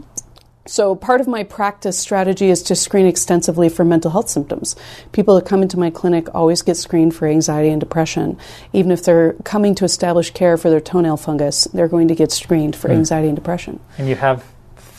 So, 0.66 0.94
part 0.94 1.20
of 1.20 1.26
my 1.26 1.42
practice 1.42 1.98
strategy 1.98 2.50
is 2.50 2.62
to 2.64 2.76
screen 2.76 3.06
extensively 3.06 3.68
for 3.68 3.84
mental 3.84 4.10
health 4.10 4.28
symptoms. 4.28 4.76
People 5.10 5.34
that 5.36 5.46
come 5.46 5.62
into 5.62 5.78
my 5.78 5.90
clinic 5.90 6.32
always 6.34 6.62
get 6.62 6.76
screened 6.76 7.14
for 7.14 7.26
anxiety 7.26 7.70
and 7.70 7.80
depression. 7.80 8.38
Even 8.72 8.92
if 8.92 9.02
they're 9.02 9.32
coming 9.42 9.74
to 9.76 9.84
establish 9.84 10.30
care 10.30 10.56
for 10.56 10.70
their 10.70 10.80
toenail 10.80 11.16
fungus, 11.16 11.64
they're 11.72 11.88
going 11.88 12.08
to 12.08 12.14
get 12.14 12.30
screened 12.30 12.76
for 12.76 12.88
mm. 12.88 12.94
anxiety 12.94 13.26
and 13.28 13.36
depression. 13.36 13.80
And 13.98 14.08
you 14.08 14.14
have 14.16 14.44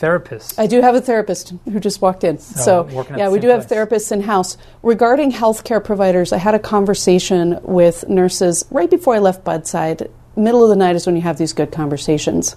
therapists. 0.02 0.58
I 0.58 0.66
do 0.66 0.80
have 0.80 0.94
a 0.94 1.00
therapist 1.00 1.54
who 1.64 1.78
just 1.78 2.02
walked 2.02 2.24
in. 2.24 2.38
So, 2.38 2.88
so 2.88 3.06
yeah, 3.16 3.28
we 3.28 3.38
do 3.38 3.48
place. 3.48 3.68
have 3.68 3.70
therapists 3.70 4.10
in 4.10 4.20
house. 4.20 4.58
Regarding 4.82 5.30
healthcare 5.30 5.82
providers, 5.82 6.32
I 6.32 6.38
had 6.38 6.54
a 6.54 6.58
conversation 6.58 7.60
with 7.62 8.08
nurses 8.08 8.64
right 8.70 8.90
before 8.90 9.14
I 9.14 9.20
left 9.20 9.44
bedside. 9.44 10.10
Middle 10.36 10.64
of 10.64 10.70
the 10.70 10.76
night 10.76 10.96
is 10.96 11.06
when 11.06 11.14
you 11.14 11.22
have 11.22 11.38
these 11.38 11.52
good 11.52 11.70
conversations. 11.70 12.56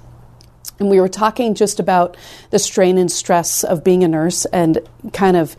And 0.80 0.90
we 0.90 1.00
were 1.00 1.08
talking 1.08 1.54
just 1.54 1.80
about 1.80 2.18
the 2.50 2.60
strain 2.60 2.98
and 2.98 3.12
stress 3.12 3.64
of 3.64 3.84
being 3.84 4.04
a 4.04 4.08
nurse 4.08 4.46
and 4.46 4.80
kind 5.14 5.38
of 5.38 5.56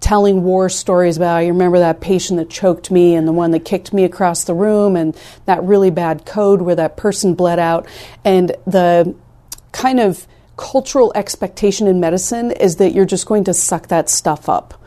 telling 0.00 0.42
war 0.42 0.68
stories 0.68 1.16
about 1.16 1.38
you 1.38 1.48
remember 1.48 1.78
that 1.78 1.98
patient 1.98 2.38
that 2.38 2.50
choked 2.50 2.90
me 2.90 3.14
and 3.14 3.26
the 3.26 3.32
one 3.32 3.52
that 3.52 3.64
kicked 3.64 3.90
me 3.90 4.04
across 4.04 4.44
the 4.44 4.52
room 4.52 4.96
and 4.96 5.18
that 5.46 5.62
really 5.62 5.88
bad 5.88 6.26
code 6.26 6.60
where 6.60 6.74
that 6.74 6.94
person 6.94 7.34
bled 7.34 7.58
out 7.58 7.86
and 8.22 8.54
the 8.66 9.14
kind 9.72 9.98
of 9.98 10.26
cultural 10.56 11.12
expectation 11.14 11.86
in 11.86 12.00
medicine 12.00 12.50
is 12.50 12.76
that 12.76 12.92
you're 12.92 13.04
just 13.04 13.26
going 13.26 13.44
to 13.44 13.54
suck 13.54 13.88
that 13.88 14.08
stuff 14.08 14.48
up 14.48 14.80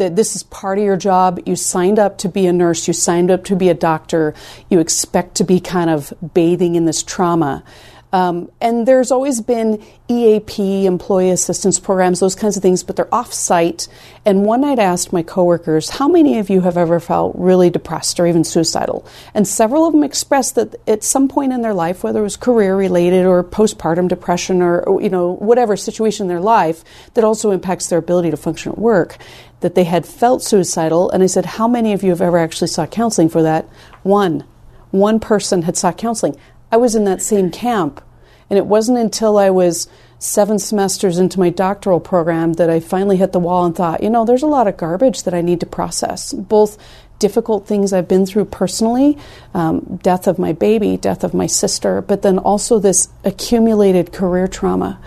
that 0.00 0.16
this 0.16 0.34
is 0.34 0.42
part 0.44 0.78
of 0.78 0.84
your 0.84 0.96
job. 0.96 1.38
You 1.44 1.54
signed 1.54 1.98
up 1.98 2.16
to 2.18 2.28
be 2.28 2.46
a 2.46 2.52
nurse, 2.54 2.88
you 2.88 2.94
signed 2.94 3.30
up 3.30 3.44
to 3.44 3.54
be 3.54 3.68
a 3.68 3.74
doctor, 3.74 4.34
you 4.70 4.80
expect 4.80 5.36
to 5.36 5.44
be 5.44 5.60
kind 5.60 5.90
of 5.90 6.12
bathing 6.34 6.74
in 6.74 6.86
this 6.86 7.02
trauma. 7.02 7.62
Um, 8.12 8.50
and 8.60 8.88
there's 8.88 9.12
always 9.12 9.40
been 9.40 9.84
EAP, 10.08 10.86
employee 10.86 11.30
assistance 11.30 11.78
programs, 11.78 12.18
those 12.18 12.34
kinds 12.34 12.56
of 12.56 12.62
things, 12.62 12.82
but 12.82 12.96
they're 12.96 13.14
off 13.14 13.32
site. 13.32 13.86
And 14.24 14.44
one 14.44 14.62
night 14.62 14.80
I 14.80 14.84
asked 14.84 15.12
my 15.12 15.22
coworkers, 15.22 15.90
how 15.90 16.08
many 16.08 16.38
of 16.38 16.50
you 16.50 16.62
have 16.62 16.76
ever 16.76 16.98
felt 16.98 17.36
really 17.36 17.70
depressed 17.70 18.18
or 18.18 18.26
even 18.26 18.42
suicidal? 18.42 19.06
And 19.32 19.46
several 19.46 19.86
of 19.86 19.92
them 19.92 20.02
expressed 20.02 20.56
that 20.56 20.74
at 20.88 21.04
some 21.04 21.28
point 21.28 21.52
in 21.52 21.62
their 21.62 21.74
life, 21.74 22.02
whether 22.02 22.18
it 22.18 22.24
was 22.24 22.36
career 22.36 22.76
related 22.76 23.26
or 23.26 23.44
postpartum 23.44 24.08
depression 24.08 24.60
or, 24.60 25.00
you 25.00 25.08
know, 25.08 25.36
whatever 25.36 25.76
situation 25.76 26.24
in 26.24 26.28
their 26.28 26.40
life 26.40 26.82
that 27.14 27.22
also 27.22 27.52
impacts 27.52 27.86
their 27.86 28.00
ability 28.00 28.32
to 28.32 28.36
function 28.36 28.72
at 28.72 28.78
work, 28.78 29.18
that 29.60 29.76
they 29.76 29.84
had 29.84 30.04
felt 30.04 30.42
suicidal. 30.42 31.10
And 31.10 31.22
I 31.22 31.26
said, 31.26 31.46
how 31.46 31.68
many 31.68 31.92
of 31.92 32.02
you 32.02 32.10
have 32.10 32.22
ever 32.22 32.38
actually 32.38 32.68
sought 32.68 32.90
counseling 32.90 33.28
for 33.28 33.42
that? 33.42 33.66
One. 34.02 34.44
One 34.90 35.20
person 35.20 35.62
had 35.62 35.76
sought 35.76 35.96
counseling. 35.96 36.36
I 36.72 36.76
was 36.76 36.94
in 36.94 37.04
that 37.04 37.22
same 37.22 37.50
camp. 37.50 38.02
And 38.48 38.58
it 38.58 38.66
wasn't 38.66 38.98
until 38.98 39.38
I 39.38 39.50
was 39.50 39.88
seven 40.18 40.58
semesters 40.58 41.18
into 41.18 41.38
my 41.38 41.50
doctoral 41.50 42.00
program 42.00 42.54
that 42.54 42.68
I 42.68 42.80
finally 42.80 43.16
hit 43.16 43.32
the 43.32 43.38
wall 43.38 43.64
and 43.64 43.74
thought, 43.74 44.02
you 44.02 44.10
know, 44.10 44.24
there's 44.24 44.42
a 44.42 44.48
lot 44.48 44.66
of 44.66 44.76
garbage 44.76 45.22
that 45.22 45.34
I 45.34 45.40
need 45.40 45.60
to 45.60 45.66
process, 45.66 46.32
both 46.32 46.76
difficult 47.20 47.66
things 47.66 47.92
I've 47.92 48.08
been 48.08 48.26
through 48.26 48.46
personally, 48.46 49.16
um, 49.54 50.00
death 50.02 50.26
of 50.26 50.38
my 50.38 50.52
baby, 50.52 50.96
death 50.96 51.22
of 51.22 51.32
my 51.32 51.46
sister, 51.46 52.02
but 52.02 52.22
then 52.22 52.38
also 52.38 52.78
this 52.78 53.08
accumulated 53.24 54.12
career 54.12 54.48
trauma 54.48 54.98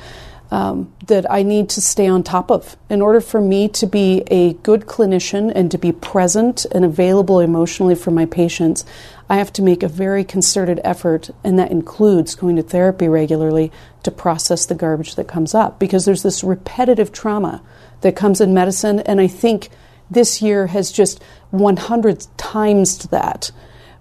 um, 0.53 0.93
that 1.07 1.29
I 1.31 1.41
need 1.41 1.69
to 1.69 1.81
stay 1.81 2.05
on 2.05 2.21
top 2.21 2.51
of. 2.51 2.77
In 2.87 3.01
order 3.01 3.19
for 3.19 3.41
me 3.41 3.67
to 3.69 3.87
be 3.87 4.21
a 4.27 4.53
good 4.53 4.81
clinician 4.81 5.51
and 5.53 5.71
to 5.71 5.79
be 5.79 5.91
present 5.91 6.65
and 6.65 6.85
available 6.85 7.39
emotionally 7.39 7.95
for 7.95 8.11
my 8.11 8.27
patients, 8.27 8.85
I 9.27 9.37
have 9.37 9.51
to 9.53 9.63
make 9.63 9.81
a 9.81 9.87
very 9.87 10.23
concerted 10.23 10.79
effort, 10.83 11.31
and 11.43 11.57
that 11.57 11.71
includes 11.71 12.35
going 12.35 12.55
to 12.57 12.61
therapy 12.61 13.07
regularly 13.07 13.71
to 14.03 14.11
process 14.11 14.67
the 14.67 14.75
garbage 14.75 15.15
that 15.15 15.27
comes 15.27 15.55
up 15.55 15.79
because 15.79 16.05
there's 16.05 16.21
this 16.21 16.43
repetitive 16.43 17.11
trauma 17.11 17.63
that 18.01 18.15
comes 18.15 18.39
in 18.39 18.53
medicine, 18.53 18.99
and 18.99 19.19
I 19.19 19.25
think 19.25 19.69
this 20.11 20.39
year 20.39 20.67
has 20.67 20.91
just 20.91 21.19
100 21.49 22.27
times 22.37 22.99
that 23.07 23.49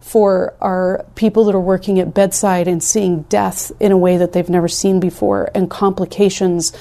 for 0.03 0.55
our 0.61 1.07
people 1.15 1.45
that 1.45 1.55
are 1.55 1.61
working 1.61 1.99
at 2.01 2.13
bedside 2.13 2.69
and 2.69 2.83
seeing 2.83 3.23
death 3.23 3.71
in 3.81 3.93
a 3.93 3.97
way 3.97 4.17
that 4.19 4.33
they've 4.33 4.51
never 4.51 4.69
seen 4.69 5.01
before 5.01 5.49
and 5.55 5.71
complications 5.71 6.73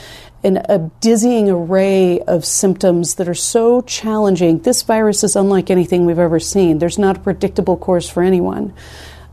and 0.43 0.57
a 0.67 0.79
dizzying 0.99 1.49
array 1.49 2.19
of 2.21 2.43
symptoms 2.43 3.15
that 3.15 3.29
are 3.29 3.35
so 3.35 3.81
challenging. 3.81 4.57
This 4.59 4.81
virus 4.81 5.23
is 5.23 5.35
unlike 5.35 5.69
anything 5.69 6.05
we've 6.05 6.17
ever 6.17 6.39
seen. 6.39 6.79
There's 6.79 6.97
not 6.97 7.17
a 7.17 7.19
predictable 7.19 7.77
course 7.77 8.09
for 8.09 8.23
anyone 8.23 8.73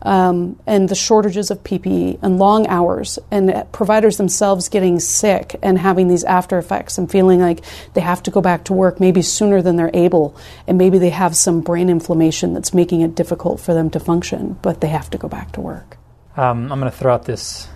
um, 0.02 0.58
and 0.66 0.88
the 0.88 0.94
shortages 0.94 1.50
of 1.50 1.62
PPE 1.64 2.20
and 2.22 2.38
long 2.38 2.66
hours 2.68 3.18
and 3.30 3.64
providers 3.72 4.16
themselves 4.16 4.68
getting 4.68 5.00
sick 5.00 5.56
and 5.62 5.78
having 5.78 6.08
these 6.08 6.24
after 6.24 6.58
effects 6.58 6.98
and 6.98 7.10
feeling 7.10 7.40
like 7.40 7.64
they 7.94 8.00
have 8.00 8.22
to 8.24 8.30
go 8.30 8.40
back 8.40 8.64
to 8.64 8.72
work 8.72 9.00
maybe 9.00 9.22
sooner 9.22 9.60
than 9.60 9.76
they're 9.76 9.90
able 9.94 10.36
and 10.66 10.78
maybe 10.78 10.98
they 10.98 11.10
have 11.10 11.36
some 11.36 11.60
brain 11.60 11.88
inflammation 11.88 12.54
that's 12.54 12.72
making 12.72 13.00
it 13.00 13.14
difficult 13.14 13.60
for 13.60 13.74
them 13.74 13.90
to 13.90 14.00
function, 14.00 14.58
but 14.62 14.80
they 14.80 14.88
have 14.88 15.10
to 15.10 15.18
go 15.18 15.28
back 15.28 15.52
to 15.52 15.60
work. 15.60 15.96
Um, 16.36 16.70
I'm 16.70 16.78
going 16.78 16.90
to 16.90 16.96
throw 16.96 17.14
out 17.14 17.24
this 17.24 17.68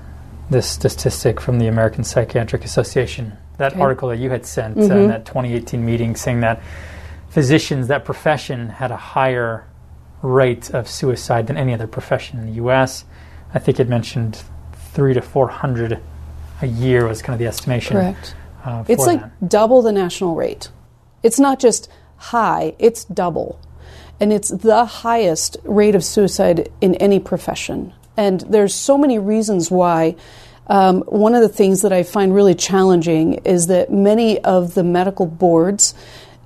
this 0.50 0.69
statistic 0.69 1.41
from 1.41 1.59
the 1.59 1.67
American 1.67 2.05
Psychiatric 2.05 2.64
Association. 2.64 3.37
That 3.57 3.73
okay. 3.73 3.81
article 3.81 4.09
that 4.11 4.19
you 4.19 4.31
had 4.31 4.45
sent 4.45 4.76
mm-hmm. 4.76 4.93
uh, 4.93 4.97
in 4.97 5.09
that 5.09 5.25
2018 5.25 5.85
meeting 5.85 6.14
saying 6.14 6.41
that 6.41 6.62
physicians, 7.31 7.88
that 7.88 8.05
profession, 8.05 8.69
had 8.69 8.91
a 8.91 8.97
higher 8.97 9.67
rate 10.23 10.71
of 10.71 10.88
suicide 10.88 11.49
than 11.49 11.57
any 11.57 11.75
other 11.75 11.87
profession 11.87 12.38
in 12.38 12.47
the 12.47 12.52
U.S. 12.55 13.05
I 13.52 13.59
think 13.59 13.79
it 13.81 13.88
mentioned 13.88 14.43
three 14.93 15.14
to 15.14 15.21
four 15.21 15.49
hundred 15.49 16.00
a 16.61 16.67
year 16.67 17.07
was 17.07 17.23
kind 17.23 17.35
of 17.35 17.41
the 17.41 17.47
estimation. 17.47 17.97
Correct. 17.97 18.35
Uh, 18.64 18.85
it's 18.88 19.05
like 19.05 19.21
that. 19.21 19.49
double 19.49 19.83
the 19.83 19.93
national 19.93 20.37
rate. 20.37 20.71
It's 21.23 21.41
not 21.41 21.59
just 21.59 21.91
high; 22.17 22.75
it's 22.79 23.05
double, 23.05 23.61
and 24.21 24.33
it's 24.33 24.49
the 24.49 24.85
highest 24.85 25.57
rate 25.64 25.95
of 25.95 26.05
suicide 26.05 26.71
in 26.81 26.95
any 26.97 27.19
profession. 27.19 27.93
And 28.17 28.41
there's 28.43 28.75
so 28.75 28.97
many 28.97 29.19
reasons 29.19 29.71
why. 29.71 30.17
Um, 30.69 31.02
one 31.02 31.35
of 31.35 31.43
the 31.43 31.49
things 31.49 31.83
that 31.83 31.93
I 31.93 32.05
find 32.05 32.33
really 32.33 32.55
challenging 32.55 33.35
is 33.45 33.67
that 33.67 33.93
many 33.93 34.38
of 34.45 34.75
the 34.75 34.85
medical 34.85 35.26
boards 35.26 35.93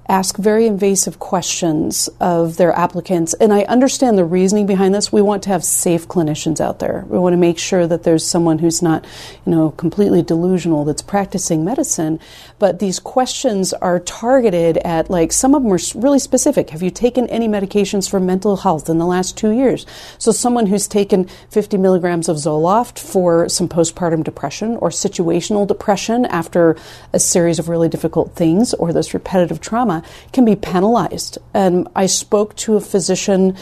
ask 0.09 0.37
very 0.37 0.67
invasive 0.67 1.19
questions 1.19 2.09
of 2.21 2.57
their 2.57 2.73
applicants. 2.73 3.35
And 3.35 3.53
I 3.53 3.63
understand 3.63 4.17
the 4.17 4.25
reasoning 4.25 4.67
behind 4.67 4.95
this. 4.95 5.13
We 5.13 5.23
want 5.23 5.43
to 5.45 5.49
have 5.51 5.65
safe 5.65 6.07
clinicians 6.07 6.61
out 6.61 6.79
there. 6.79 7.05
We 7.09 7.19
want 7.19 7.33
to 7.33 7.39
make 7.39 7.59
sure 7.59 7.87
that 7.87 8.05
there's 8.05 8.25
someone 8.25 8.59
who's 8.59 8.83
not, 8.83 9.05
you 9.45 9.53
know, 9.53 9.71
completely 9.73 10.23
delusional 10.23 10.85
that's 10.85 11.03
practicing 11.03 11.65
medicine. 11.65 12.21
But 12.59 12.79
these 12.79 12.99
questions 12.99 13.73
are 13.73 13.99
targeted 14.01 14.79
at, 14.79 15.11
like, 15.11 15.33
some 15.33 15.55
of 15.55 15.63
them 15.63 15.73
are 15.73 15.79
really 15.97 16.19
specific. 16.19 16.71
Have 16.71 16.83
you 16.83 16.91
taken 16.91 17.27
any 17.29 17.49
medications 17.49 18.09
for 18.09 18.21
mental 18.21 18.57
health 18.57 18.89
in 18.89 18.99
the 18.99 19.07
last 19.07 19.37
two 19.37 19.51
years? 19.51 19.87
So 20.19 20.31
someone 20.31 20.67
who's 20.67 20.87
taken 20.87 21.29
50 21.51 21.77
milligrams 21.79 22.29
of 22.29 22.37
Zoloft 22.37 22.99
for 22.99 23.49
some 23.49 23.69
postpartum 23.69 24.23
depression 24.23 24.77
or 24.77 24.91
situational 24.91 25.67
depression 25.67 26.27
after 26.27 26.77
a 27.13 27.19
series 27.19 27.59
of 27.59 27.69
really 27.69 27.89
difficult 27.89 28.35
things 28.35 28.73
or 28.75 28.93
this 28.93 29.13
repetitive 29.13 29.61
trauma 29.61 29.96
can 30.33 30.45
be 30.45 30.57
penalized. 30.57 31.39
And 31.55 31.89
I 31.95 32.07
spoke 32.07 32.57
to 32.57 32.77
a 32.77 32.81
physician 32.81 33.57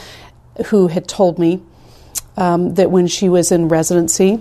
who 0.67 0.89
had 0.89 1.09
told 1.09 1.39
me 1.39 1.63
um, 2.37 2.75
that 2.75 2.91
when 2.91 3.07
she 3.07 3.29
was 3.29 3.53
in 3.53 3.69
residency, 3.69 4.41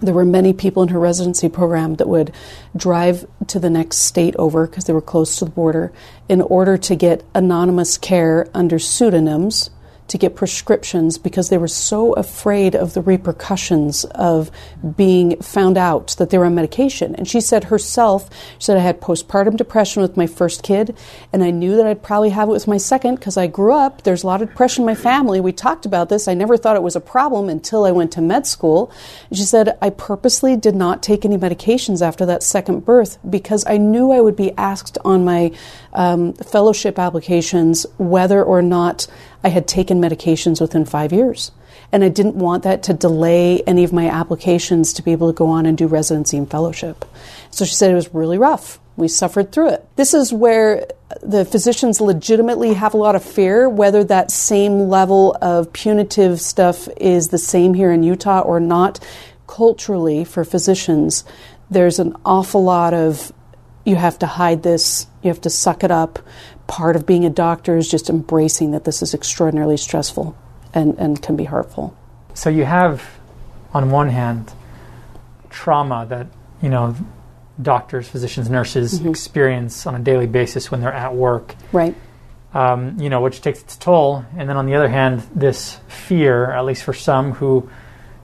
there 0.00 0.14
were 0.14 0.24
many 0.24 0.52
people 0.52 0.82
in 0.82 0.88
her 0.88 0.98
residency 0.98 1.48
program 1.48 1.96
that 1.96 2.08
would 2.08 2.32
drive 2.74 3.26
to 3.48 3.58
the 3.58 3.70
next 3.70 3.98
state 3.98 4.34
over 4.36 4.66
because 4.66 4.84
they 4.84 4.92
were 4.92 5.02
close 5.02 5.36
to 5.36 5.44
the 5.44 5.50
border 5.50 5.92
in 6.28 6.40
order 6.40 6.78
to 6.78 6.96
get 6.96 7.22
anonymous 7.34 7.98
care 7.98 8.48
under 8.54 8.78
pseudonyms 8.78 9.70
to 10.10 10.18
get 10.18 10.34
prescriptions 10.34 11.18
because 11.18 11.48
they 11.48 11.58
were 11.58 11.68
so 11.68 12.12
afraid 12.14 12.74
of 12.74 12.94
the 12.94 13.00
repercussions 13.00 14.04
of 14.06 14.50
being 14.96 15.40
found 15.40 15.78
out 15.78 16.14
that 16.18 16.30
they 16.30 16.38
were 16.38 16.44
on 16.44 16.54
medication. 16.54 17.14
And 17.14 17.28
she 17.28 17.40
said 17.40 17.64
herself, 17.64 18.28
she 18.58 18.64
said, 18.66 18.76
I 18.76 18.80
had 18.80 19.00
postpartum 19.00 19.56
depression 19.56 20.02
with 20.02 20.16
my 20.16 20.26
first 20.26 20.62
kid, 20.62 20.96
and 21.32 21.44
I 21.44 21.50
knew 21.50 21.76
that 21.76 21.86
I'd 21.86 22.02
probably 22.02 22.30
have 22.30 22.48
it 22.48 22.52
with 22.52 22.66
my 22.66 22.76
second 22.76 23.16
because 23.16 23.36
I 23.36 23.46
grew 23.46 23.72
up. 23.72 24.02
There's 24.02 24.24
a 24.24 24.26
lot 24.26 24.42
of 24.42 24.48
depression 24.48 24.82
in 24.82 24.86
my 24.86 24.94
family. 24.94 25.40
We 25.40 25.52
talked 25.52 25.86
about 25.86 26.08
this. 26.08 26.26
I 26.26 26.34
never 26.34 26.56
thought 26.56 26.76
it 26.76 26.82
was 26.82 26.96
a 26.96 27.00
problem 27.00 27.48
until 27.48 27.84
I 27.84 27.92
went 27.92 28.12
to 28.12 28.20
med 28.20 28.46
school. 28.46 28.92
And 29.28 29.38
she 29.38 29.44
said, 29.44 29.78
I 29.80 29.90
purposely 29.90 30.56
did 30.56 30.74
not 30.74 31.02
take 31.02 31.24
any 31.24 31.38
medications 31.38 32.02
after 32.02 32.26
that 32.26 32.42
second 32.42 32.84
birth 32.84 33.18
because 33.28 33.64
I 33.66 33.76
knew 33.76 34.10
I 34.10 34.20
would 34.20 34.36
be 34.36 34.56
asked 34.58 34.98
on 35.04 35.24
my 35.24 35.52
um, 35.92 36.32
fellowship 36.34 36.98
applications 36.98 37.86
whether 37.98 38.42
or 38.42 38.62
not 38.62 39.06
I 39.42 39.48
had 39.48 39.66
taken 39.66 39.99
medications 40.00 40.60
within 40.60 40.84
five 40.84 41.12
years. 41.12 41.52
And 41.92 42.04
I 42.04 42.08
didn't 42.08 42.36
want 42.36 42.62
that 42.64 42.82
to 42.84 42.94
delay 42.94 43.62
any 43.62 43.84
of 43.84 43.92
my 43.92 44.08
applications 44.08 44.92
to 44.94 45.02
be 45.02 45.12
able 45.12 45.32
to 45.32 45.36
go 45.36 45.46
on 45.46 45.66
and 45.66 45.76
do 45.76 45.86
residency 45.86 46.36
and 46.36 46.50
fellowship. 46.50 47.04
So 47.50 47.64
she 47.64 47.74
said 47.74 47.90
it 47.90 47.94
was 47.94 48.14
really 48.14 48.38
rough. 48.38 48.78
We 48.96 49.08
suffered 49.08 49.50
through 49.50 49.70
it. 49.70 49.88
This 49.96 50.14
is 50.14 50.32
where 50.32 50.86
the 51.22 51.44
physicians 51.44 52.00
legitimately 52.00 52.74
have 52.74 52.94
a 52.94 52.98
lot 52.98 53.16
of 53.16 53.24
fear, 53.24 53.68
whether 53.68 54.04
that 54.04 54.30
same 54.30 54.88
level 54.88 55.36
of 55.40 55.72
punitive 55.72 56.40
stuff 56.40 56.88
is 56.98 57.28
the 57.28 57.38
same 57.38 57.74
here 57.74 57.90
in 57.90 58.02
Utah 58.02 58.40
or 58.40 58.60
not. 58.60 59.00
Culturally, 59.46 60.24
for 60.24 60.44
physicians, 60.44 61.24
there's 61.70 61.98
an 61.98 62.14
awful 62.24 62.62
lot 62.62 62.94
of 62.94 63.32
you 63.84 63.96
have 63.96 64.18
to 64.20 64.26
hide 64.26 64.62
this, 64.62 65.06
you 65.22 65.28
have 65.28 65.40
to 65.40 65.50
suck 65.50 65.82
it 65.82 65.90
up. 65.90 66.18
Part 66.70 66.94
of 66.94 67.04
being 67.04 67.24
a 67.24 67.30
doctor 67.30 67.76
is 67.76 67.90
just 67.90 68.08
embracing 68.08 68.70
that 68.70 68.84
this 68.84 69.02
is 69.02 69.12
extraordinarily 69.12 69.76
stressful 69.76 70.36
and, 70.72 70.96
and 70.98 71.20
can 71.20 71.34
be 71.34 71.44
hurtful. 71.44 71.96
So 72.34 72.48
you 72.48 72.64
have, 72.64 73.02
on 73.74 73.90
one 73.90 74.08
hand, 74.08 74.52
trauma 75.50 76.06
that, 76.08 76.28
you 76.62 76.68
know, 76.68 76.94
doctors, 77.60 78.08
physicians, 78.08 78.48
nurses 78.48 79.00
mm-hmm. 79.00 79.08
experience 79.08 79.84
on 79.84 79.96
a 79.96 79.98
daily 79.98 80.28
basis 80.28 80.70
when 80.70 80.80
they're 80.80 80.92
at 80.92 81.12
work. 81.12 81.56
Right. 81.72 81.96
Um, 82.54 83.00
you 83.00 83.10
know, 83.10 83.20
which 83.20 83.40
takes 83.40 83.60
its 83.62 83.76
toll. 83.76 84.24
And 84.36 84.48
then 84.48 84.56
on 84.56 84.66
the 84.66 84.76
other 84.76 84.88
hand, 84.88 85.22
this 85.34 85.78
fear, 85.88 86.52
at 86.52 86.64
least 86.64 86.84
for 86.84 86.94
some 86.94 87.32
who 87.32 87.68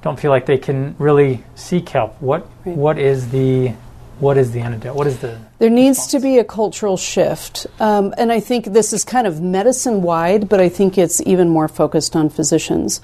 don't 0.03 0.21
feel 0.21 0.31
like 0.31 0.47
they 0.47 0.59
can 0.59 0.95
really 0.99 1.43
seek 1.57 1.88
help. 1.88 2.23
What 2.23 2.47
right. 2.65 2.76
what 2.76 2.97
is 2.97 3.31
the 3.31 3.73
what 4.18 4.38
is 4.38 4.52
the 4.52 4.61
antidote? 4.61 4.94
What 4.94 5.06
is 5.06 5.18
the 5.18 5.38
there 5.58 5.70
needs 5.70 5.99
response? 5.99 6.11
to 6.12 6.20
be 6.20 6.38
a 6.38 6.44
cultural 6.44 6.96
shift, 6.96 7.66
um, 7.80 8.14
and 8.16 8.32
I 8.32 8.40
think 8.40 8.66
this 8.66 8.92
is 8.92 9.04
kind 9.04 9.26
of 9.26 9.40
medicine 9.40 10.02
wide, 10.02 10.49
but 10.49 10.61
I 10.61 10.68
think 10.68 10.96
it's 10.96 11.20
even 11.23 11.49
more 11.49 11.68
focused 11.68 12.16
on 12.16 12.30
physicians. 12.30 13.00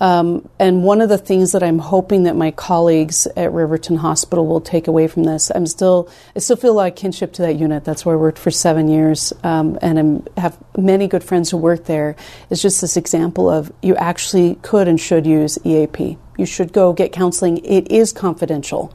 Um, 0.00 0.48
and 0.58 0.82
one 0.82 1.02
of 1.02 1.10
the 1.10 1.18
things 1.18 1.52
that 1.52 1.62
I'm 1.62 1.78
hoping 1.78 2.22
that 2.22 2.34
my 2.34 2.52
colleagues 2.52 3.26
at 3.36 3.52
Riverton 3.52 3.96
Hospital 3.96 4.46
will 4.46 4.62
take 4.62 4.88
away 4.88 5.06
from 5.08 5.24
this, 5.24 5.52
I'm 5.54 5.66
still, 5.66 6.08
I 6.34 6.38
still 6.38 6.56
feel 6.56 6.72
a 6.72 6.78
lot 6.78 6.88
of 6.88 6.96
kinship 6.96 7.34
to 7.34 7.42
that 7.42 7.56
unit. 7.56 7.84
That's 7.84 8.06
where 8.06 8.14
I 8.14 8.18
worked 8.18 8.38
for 8.38 8.50
seven 8.50 8.88
years, 8.88 9.32
um, 9.44 9.78
and 9.82 10.30
I 10.36 10.40
have 10.40 10.58
many 10.76 11.06
good 11.06 11.22
friends 11.22 11.50
who 11.50 11.58
work 11.58 11.84
there. 11.84 12.16
It's 12.48 12.62
just 12.62 12.80
this 12.80 12.96
example 12.96 13.50
of 13.50 13.70
you 13.82 13.94
actually 13.96 14.54
could 14.62 14.88
and 14.88 14.98
should 14.98 15.26
use 15.26 15.58
EAP. 15.64 16.16
You 16.38 16.46
should 16.46 16.72
go 16.72 16.94
get 16.94 17.12
counseling. 17.12 17.58
It 17.58 17.90
is 17.92 18.10
confidential. 18.10 18.94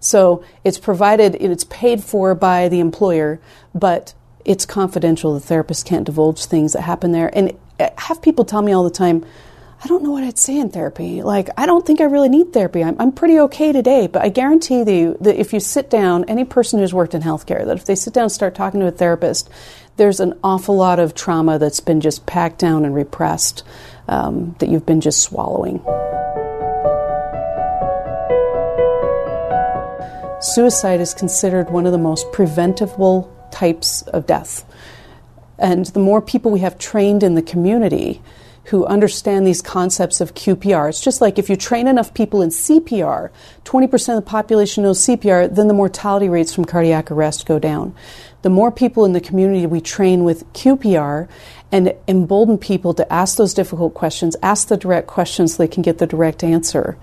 So 0.00 0.42
it's 0.64 0.78
provided, 0.78 1.36
it's 1.36 1.64
paid 1.64 2.02
for 2.02 2.34
by 2.34 2.68
the 2.68 2.80
employer, 2.80 3.38
but 3.74 4.14
it's 4.44 4.64
confidential. 4.64 5.34
The 5.34 5.40
therapist 5.40 5.86
can't 5.86 6.04
divulge 6.04 6.46
things 6.46 6.72
that 6.72 6.82
happen 6.82 7.12
there. 7.12 7.30
And 7.36 7.56
I 7.78 7.92
have 7.98 8.22
people 8.22 8.44
tell 8.44 8.62
me 8.62 8.72
all 8.72 8.82
the 8.84 8.90
time, 8.90 9.24
I 9.82 9.88
don't 9.88 10.02
know 10.02 10.10
what 10.10 10.24
I'd 10.24 10.38
say 10.38 10.58
in 10.58 10.70
therapy. 10.70 11.22
Like, 11.22 11.48
I 11.56 11.64
don't 11.64 11.86
think 11.86 12.00
I 12.00 12.04
really 12.04 12.28
need 12.28 12.52
therapy. 12.52 12.84
I'm, 12.84 12.96
I'm 13.00 13.12
pretty 13.12 13.38
okay 13.40 13.72
today. 13.72 14.08
But 14.08 14.22
I 14.22 14.28
guarantee 14.28 14.80
you 14.80 15.16
that 15.20 15.40
if 15.40 15.52
you 15.54 15.60
sit 15.60 15.88
down, 15.88 16.24
any 16.24 16.44
person 16.44 16.80
who's 16.80 16.92
worked 16.92 17.14
in 17.14 17.22
healthcare, 17.22 17.64
that 17.64 17.76
if 17.76 17.86
they 17.86 17.94
sit 17.94 18.12
down 18.12 18.24
and 18.24 18.32
start 18.32 18.54
talking 18.54 18.80
to 18.80 18.86
a 18.86 18.90
therapist, 18.90 19.48
there's 19.96 20.20
an 20.20 20.38
awful 20.44 20.76
lot 20.76 20.98
of 20.98 21.14
trauma 21.14 21.58
that's 21.58 21.80
been 21.80 22.00
just 22.00 22.26
packed 22.26 22.58
down 22.58 22.84
and 22.84 22.94
repressed 22.94 23.62
um, 24.08 24.54
that 24.58 24.68
you've 24.68 24.86
been 24.86 25.00
just 25.00 25.22
swallowing. 25.22 25.82
Suicide 30.40 31.00
is 31.00 31.14
considered 31.14 31.70
one 31.70 31.86
of 31.86 31.92
the 31.92 31.98
most 31.98 32.32
preventable 32.32 33.30
types 33.50 34.02
of 34.02 34.26
death. 34.26 34.64
And 35.58 35.86
the 35.86 36.00
more 36.00 36.22
people 36.22 36.50
we 36.50 36.60
have 36.60 36.78
trained 36.78 37.22
in 37.22 37.34
the 37.34 37.42
community, 37.42 38.22
who 38.70 38.86
understand 38.86 39.46
these 39.46 39.62
concepts 39.62 40.20
of 40.20 40.34
QPR. 40.34 40.88
It's 40.88 41.00
just 41.00 41.20
like 41.20 41.38
if 41.38 41.48
you 41.50 41.56
train 41.56 41.88
enough 41.88 42.14
people 42.14 42.40
in 42.40 42.50
CPR, 42.50 43.30
20% 43.64 44.08
of 44.10 44.24
the 44.24 44.30
population 44.30 44.84
knows 44.84 45.00
CPR, 45.00 45.52
then 45.52 45.66
the 45.66 45.74
mortality 45.74 46.28
rates 46.28 46.54
from 46.54 46.64
cardiac 46.64 47.10
arrest 47.10 47.46
go 47.46 47.58
down. 47.58 47.94
The 48.42 48.50
more 48.50 48.70
people 48.70 49.04
in 49.04 49.12
the 49.12 49.20
community 49.20 49.66
we 49.66 49.80
train 49.80 50.24
with 50.24 50.50
QPR 50.52 51.28
and 51.72 51.94
embolden 52.06 52.58
people 52.58 52.94
to 52.94 53.12
ask 53.12 53.36
those 53.36 53.54
difficult 53.54 53.94
questions, 53.94 54.36
ask 54.42 54.68
the 54.68 54.76
direct 54.76 55.08
questions 55.08 55.54
so 55.54 55.62
they 55.62 55.68
can 55.68 55.82
get 55.82 55.98
the 55.98 56.06
direct 56.06 56.44
answer, 56.44 56.96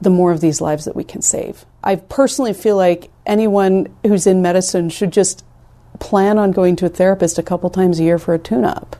the 0.00 0.10
more 0.10 0.32
of 0.32 0.40
these 0.40 0.60
lives 0.60 0.84
that 0.84 0.96
we 0.96 1.04
can 1.04 1.22
save. 1.22 1.64
I 1.82 1.96
personally 1.96 2.52
feel 2.52 2.76
like 2.76 3.10
anyone 3.26 3.94
who's 4.04 4.26
in 4.26 4.42
medicine 4.42 4.90
should 4.90 5.12
just 5.12 5.44
plan 6.00 6.38
on 6.38 6.50
going 6.50 6.76
to 6.76 6.86
a 6.86 6.90
therapist 6.90 7.38
a 7.38 7.42
couple 7.42 7.70
times 7.70 8.00
a 8.00 8.04
year 8.04 8.18
for 8.18 8.34
a 8.34 8.38
tune 8.38 8.64
up. 8.64 8.96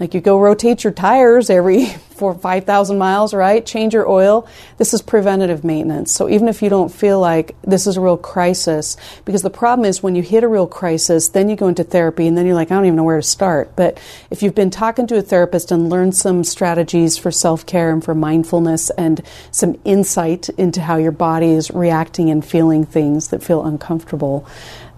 Like 0.00 0.12
you 0.12 0.20
go 0.20 0.40
rotate 0.40 0.82
your 0.82 0.92
tires 0.92 1.50
every 1.50 1.86
four, 2.14 2.34
5,000 2.34 2.96
miles, 2.96 3.34
right? 3.34 3.64
Change 3.64 3.94
your 3.94 4.08
oil. 4.08 4.46
This 4.76 4.94
is 4.94 5.02
preventative 5.02 5.64
maintenance. 5.64 6.12
So 6.12 6.28
even 6.28 6.48
if 6.48 6.62
you 6.62 6.68
don't 6.68 6.92
feel 6.92 7.18
like 7.18 7.56
this 7.62 7.86
is 7.86 7.96
a 7.96 8.00
real 8.00 8.16
crisis, 8.16 8.96
because 9.24 9.42
the 9.42 9.50
problem 9.50 9.84
is 9.84 10.02
when 10.02 10.14
you 10.14 10.22
hit 10.22 10.44
a 10.44 10.48
real 10.48 10.66
crisis, 10.66 11.28
then 11.28 11.48
you 11.48 11.56
go 11.56 11.68
into 11.68 11.82
therapy 11.82 12.26
and 12.26 12.36
then 12.36 12.46
you're 12.46 12.54
like, 12.54 12.70
I 12.70 12.76
don't 12.76 12.86
even 12.86 12.96
know 12.96 13.04
where 13.04 13.16
to 13.16 13.22
start. 13.22 13.74
But 13.76 14.00
if 14.30 14.42
you've 14.42 14.54
been 14.54 14.70
talking 14.70 15.06
to 15.08 15.16
a 15.16 15.22
therapist 15.22 15.72
and 15.72 15.90
learned 15.90 16.16
some 16.16 16.44
strategies 16.44 17.16
for 17.16 17.30
self 17.30 17.66
care 17.66 17.92
and 17.92 18.02
for 18.02 18.14
mindfulness 18.14 18.90
and 18.90 19.20
some 19.50 19.78
insight 19.84 20.48
into 20.50 20.82
how 20.82 20.96
your 20.96 21.12
body 21.12 21.50
is 21.50 21.70
reacting 21.72 22.30
and 22.30 22.44
feeling 22.44 22.84
things 22.84 23.28
that 23.28 23.42
feel 23.42 23.64
uncomfortable, 23.64 24.46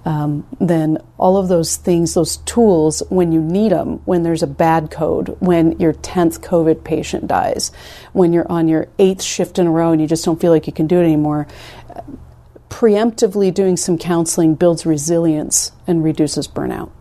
um, 0.06 0.46
then 0.60 0.98
all 1.18 1.36
of 1.36 1.48
those 1.48 1.76
things, 1.76 2.14
those 2.14 2.36
tools, 2.38 3.02
when 3.08 3.32
you 3.32 3.42
need 3.42 3.72
them, 3.72 4.00
when 4.04 4.22
there's 4.22 4.44
a 4.44 4.46
bad 4.46 4.88
code, 4.88 5.36
when 5.40 5.78
your 5.80 5.92
10th 5.92 6.38
COVID 6.40 6.84
patient 6.84 7.26
dies, 7.26 7.72
when 8.12 8.32
you're 8.32 8.50
on 8.50 8.68
your 8.68 8.86
eighth 9.00 9.20
shift 9.20 9.58
in 9.58 9.66
a 9.66 9.70
row 9.70 9.90
and 9.90 10.00
you 10.00 10.06
just 10.06 10.24
don't 10.24 10.40
feel 10.40 10.52
like 10.52 10.68
you 10.68 10.72
can 10.72 10.86
do 10.86 11.00
it 11.00 11.04
anymore, 11.04 11.48
preemptively 12.70 13.52
doing 13.52 13.76
some 13.76 13.98
counseling 13.98 14.54
builds 14.54 14.86
resilience 14.86 15.72
and 15.88 16.04
reduces 16.04 16.46
burnout. 16.46 16.92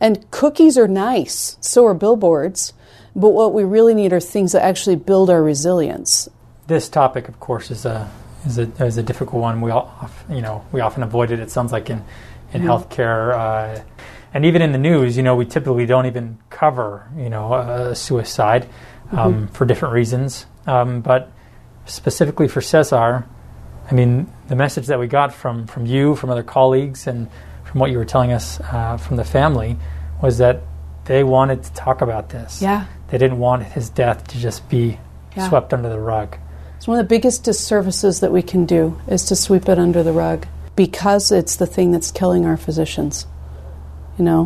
And 0.00 0.28
cookies 0.32 0.76
are 0.76 0.88
nice, 0.88 1.58
so 1.60 1.86
are 1.86 1.94
billboards, 1.94 2.72
but 3.14 3.30
what 3.30 3.54
we 3.54 3.62
really 3.62 3.94
need 3.94 4.12
are 4.12 4.20
things 4.20 4.50
that 4.50 4.64
actually 4.64 4.96
build 4.96 5.30
our 5.30 5.42
resilience. 5.42 6.28
This 6.66 6.88
topic, 6.88 7.28
of 7.28 7.38
course, 7.38 7.70
is 7.70 7.86
a 7.86 8.10
is 8.46 8.58
a, 8.58 8.62
is 8.84 8.96
a 8.96 9.02
difficult 9.02 9.42
one. 9.42 9.60
We 9.60 9.70
all, 9.70 10.10
you 10.30 10.40
know, 10.40 10.64
we 10.72 10.80
often 10.80 11.02
avoid 11.02 11.30
it. 11.30 11.40
It 11.40 11.50
sounds 11.50 11.72
like 11.72 11.90
in 11.90 12.04
in 12.52 12.62
mm-hmm. 12.62 12.70
healthcare. 12.70 13.34
Uh, 13.34 13.82
and 14.34 14.44
even 14.44 14.62
in 14.62 14.72
the 14.72 14.78
news, 14.78 15.16
you 15.16 15.22
know, 15.22 15.36
we 15.36 15.46
typically 15.46 15.86
don't 15.86 16.06
even 16.06 16.38
cover, 16.50 17.08
you 17.16 17.30
know, 17.30 17.54
a 17.54 17.94
suicide 17.94 18.68
um, 19.12 19.34
mm-hmm. 19.34 19.46
for 19.46 19.64
different 19.64 19.94
reasons. 19.94 20.46
Um, 20.66 21.00
but 21.00 21.30
specifically 21.86 22.48
for 22.48 22.60
Cesar, 22.60 23.26
I 23.90 23.94
mean, 23.94 24.30
the 24.48 24.56
message 24.56 24.86
that 24.88 24.98
we 24.98 25.06
got 25.06 25.32
from, 25.32 25.66
from 25.66 25.86
you, 25.86 26.14
from 26.14 26.28
other 26.30 26.42
colleagues, 26.42 27.06
and 27.06 27.28
from 27.64 27.80
what 27.80 27.90
you 27.90 27.98
were 27.98 28.04
telling 28.04 28.32
us 28.32 28.60
uh, 28.60 28.98
from 28.98 29.16
the 29.16 29.24
family 29.24 29.78
was 30.22 30.38
that 30.38 30.60
they 31.06 31.24
wanted 31.24 31.62
to 31.62 31.72
talk 31.72 32.02
about 32.02 32.28
this. 32.28 32.60
Yeah. 32.60 32.86
They 33.08 33.16
didn't 33.16 33.38
want 33.38 33.62
his 33.62 33.88
death 33.88 34.26
to 34.28 34.38
just 34.38 34.68
be 34.68 34.98
yeah. 35.36 35.48
swept 35.48 35.72
under 35.72 35.88
the 35.88 35.98
rug. 35.98 36.36
It's 36.76 36.86
one 36.86 36.98
of 36.98 37.04
the 37.04 37.08
biggest 37.08 37.44
disservices 37.44 38.20
that 38.20 38.30
we 38.30 38.42
can 38.42 38.66
do 38.66 39.00
is 39.08 39.24
to 39.26 39.36
sweep 39.36 39.68
it 39.68 39.78
under 39.78 40.02
the 40.02 40.12
rug 40.12 40.46
because 40.78 41.32
it's 41.32 41.56
the 41.56 41.66
thing 41.66 41.90
that's 41.90 42.12
killing 42.12 42.46
our 42.46 42.56
physicians. 42.56 43.26
You 44.16 44.24
know, 44.24 44.44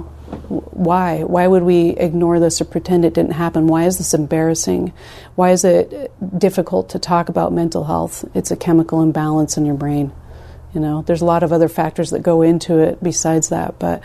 why? 0.48 1.24
Why 1.24 1.46
would 1.46 1.62
we 1.62 1.90
ignore 1.90 2.40
this 2.40 2.58
or 2.58 2.64
pretend 2.64 3.04
it 3.04 3.12
didn't 3.12 3.32
happen? 3.32 3.66
Why 3.66 3.84
is 3.84 3.98
this 3.98 4.14
embarrassing? 4.14 4.94
Why 5.34 5.50
is 5.50 5.62
it 5.62 6.10
difficult 6.38 6.88
to 6.90 6.98
talk 6.98 7.28
about 7.28 7.52
mental 7.52 7.84
health? 7.84 8.24
It's 8.34 8.50
a 8.50 8.56
chemical 8.56 9.02
imbalance 9.02 9.58
in 9.58 9.66
your 9.66 9.74
brain. 9.74 10.10
You 10.72 10.80
know, 10.80 11.02
there's 11.02 11.20
a 11.20 11.26
lot 11.26 11.42
of 11.42 11.52
other 11.52 11.68
factors 11.68 12.12
that 12.12 12.22
go 12.22 12.40
into 12.40 12.78
it 12.78 13.02
besides 13.02 13.50
that, 13.50 13.78
but 13.78 14.02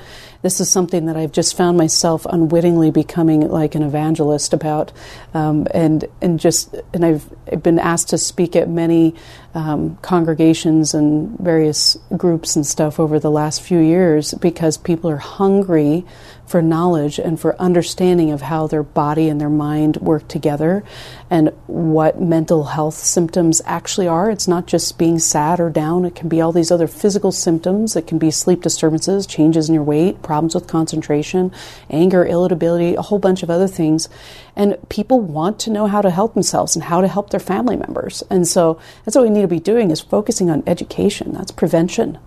this 0.48 0.62
is 0.62 0.72
something 0.72 1.08
that 1.08 1.18
I've 1.18 1.34
just 1.34 1.58
found 1.58 1.78
myself 1.78 2.26
unwittingly 2.26 2.90
becoming 2.90 3.50
like 3.50 3.76
an 3.76 3.84
evangelist 3.84 4.54
about, 4.54 4.94
um, 5.34 5.68
and 5.72 6.06
and 6.22 6.40
just 6.40 6.74
and 6.94 7.04
I've, 7.04 7.28
been 7.62 7.80
asked 7.80 8.10
to 8.10 8.18
speak 8.18 8.56
at 8.56 8.70
many 8.70 9.14
um, 9.54 9.98
congregations 10.02 10.94
and 10.94 11.38
various 11.40 11.98
groups 12.16 12.56
and 12.56 12.66
stuff 12.66 13.00
over 13.00 13.20
the 13.20 13.32
last 13.32 13.62
few 13.62 13.80
years 13.80 14.34
because 14.36 14.78
people 14.78 15.10
are 15.10 15.18
hungry 15.18 16.06
for 16.46 16.62
knowledge 16.62 17.20
and 17.20 17.40
for 17.40 17.60
understanding 17.60 18.32
of 18.32 18.42
how 18.42 18.68
their 18.68 18.84
body 18.84 19.28
and 19.28 19.42
their 19.42 19.50
mind 19.50 19.98
work 19.98 20.28
together 20.28 20.84
and 21.30 21.50
what 21.68 22.22
mental 22.22 22.66
health 22.66 22.94
symptoms 22.94 23.62
actually 23.66 24.08
are. 24.08 24.30
It's 24.30 24.48
not 24.48 24.66
just 24.66 24.98
being 24.98 25.20
sad 25.20 25.60
or 25.60 25.70
down, 25.70 26.06
it 26.06 26.16
can 26.16 26.30
be 26.30 26.40
all 26.40 26.52
these 26.52 26.72
other 26.72 26.88
physical 26.88 27.32
symptoms. 27.32 27.96
It 27.96 28.08
can 28.08 28.18
be 28.18 28.32
sleep 28.32 28.62
disturbances, 28.62 29.26
changes 29.26 29.68
in 29.68 29.76
your 29.76 29.84
weight, 29.84 30.22
problems 30.22 30.37
with 30.42 30.68
concentration, 30.68 31.52
anger, 31.90 32.26
irritability, 32.26 32.96
a 32.96 33.02
whole 33.02 33.20
bunch 33.20 33.44
of 33.44 33.50
other 33.50 33.68
things. 33.68 34.10
And 34.56 34.78
people 34.90 35.20
want 35.20 35.60
to 35.62 35.72
know 35.72 35.88
how 35.88 36.02
to 36.02 36.10
help 36.10 36.34
themselves 36.34 36.76
and 36.76 36.84
how 36.84 37.02
to 37.02 37.08
help 37.08 37.30
their 37.30 37.40
family 37.40 37.76
members. 37.76 38.24
And 38.30 38.48
so 38.48 38.80
that's 39.04 39.16
what 39.16 39.24
we 39.24 39.30
need 39.30 39.42
to 39.42 39.48
be 39.48 39.60
doing 39.60 39.92
is 39.92 40.02
focusing 40.02 40.50
on 40.50 40.64
education. 40.68 41.34
That's 41.34 41.52
prevention. 41.52 42.18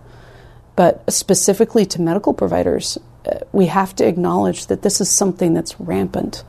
But 0.77 1.11
specifically 1.12 1.85
to 1.87 2.01
medical 2.01 2.33
providers, 2.33 2.99
uh, 3.27 3.40
we 3.53 3.66
have 3.66 3.94
to 3.96 4.07
acknowledge 4.07 4.66
that 4.66 4.83
this 4.83 5.01
is 5.01 5.11
something 5.11 5.55
that's 5.55 5.79
rampant 5.81 6.42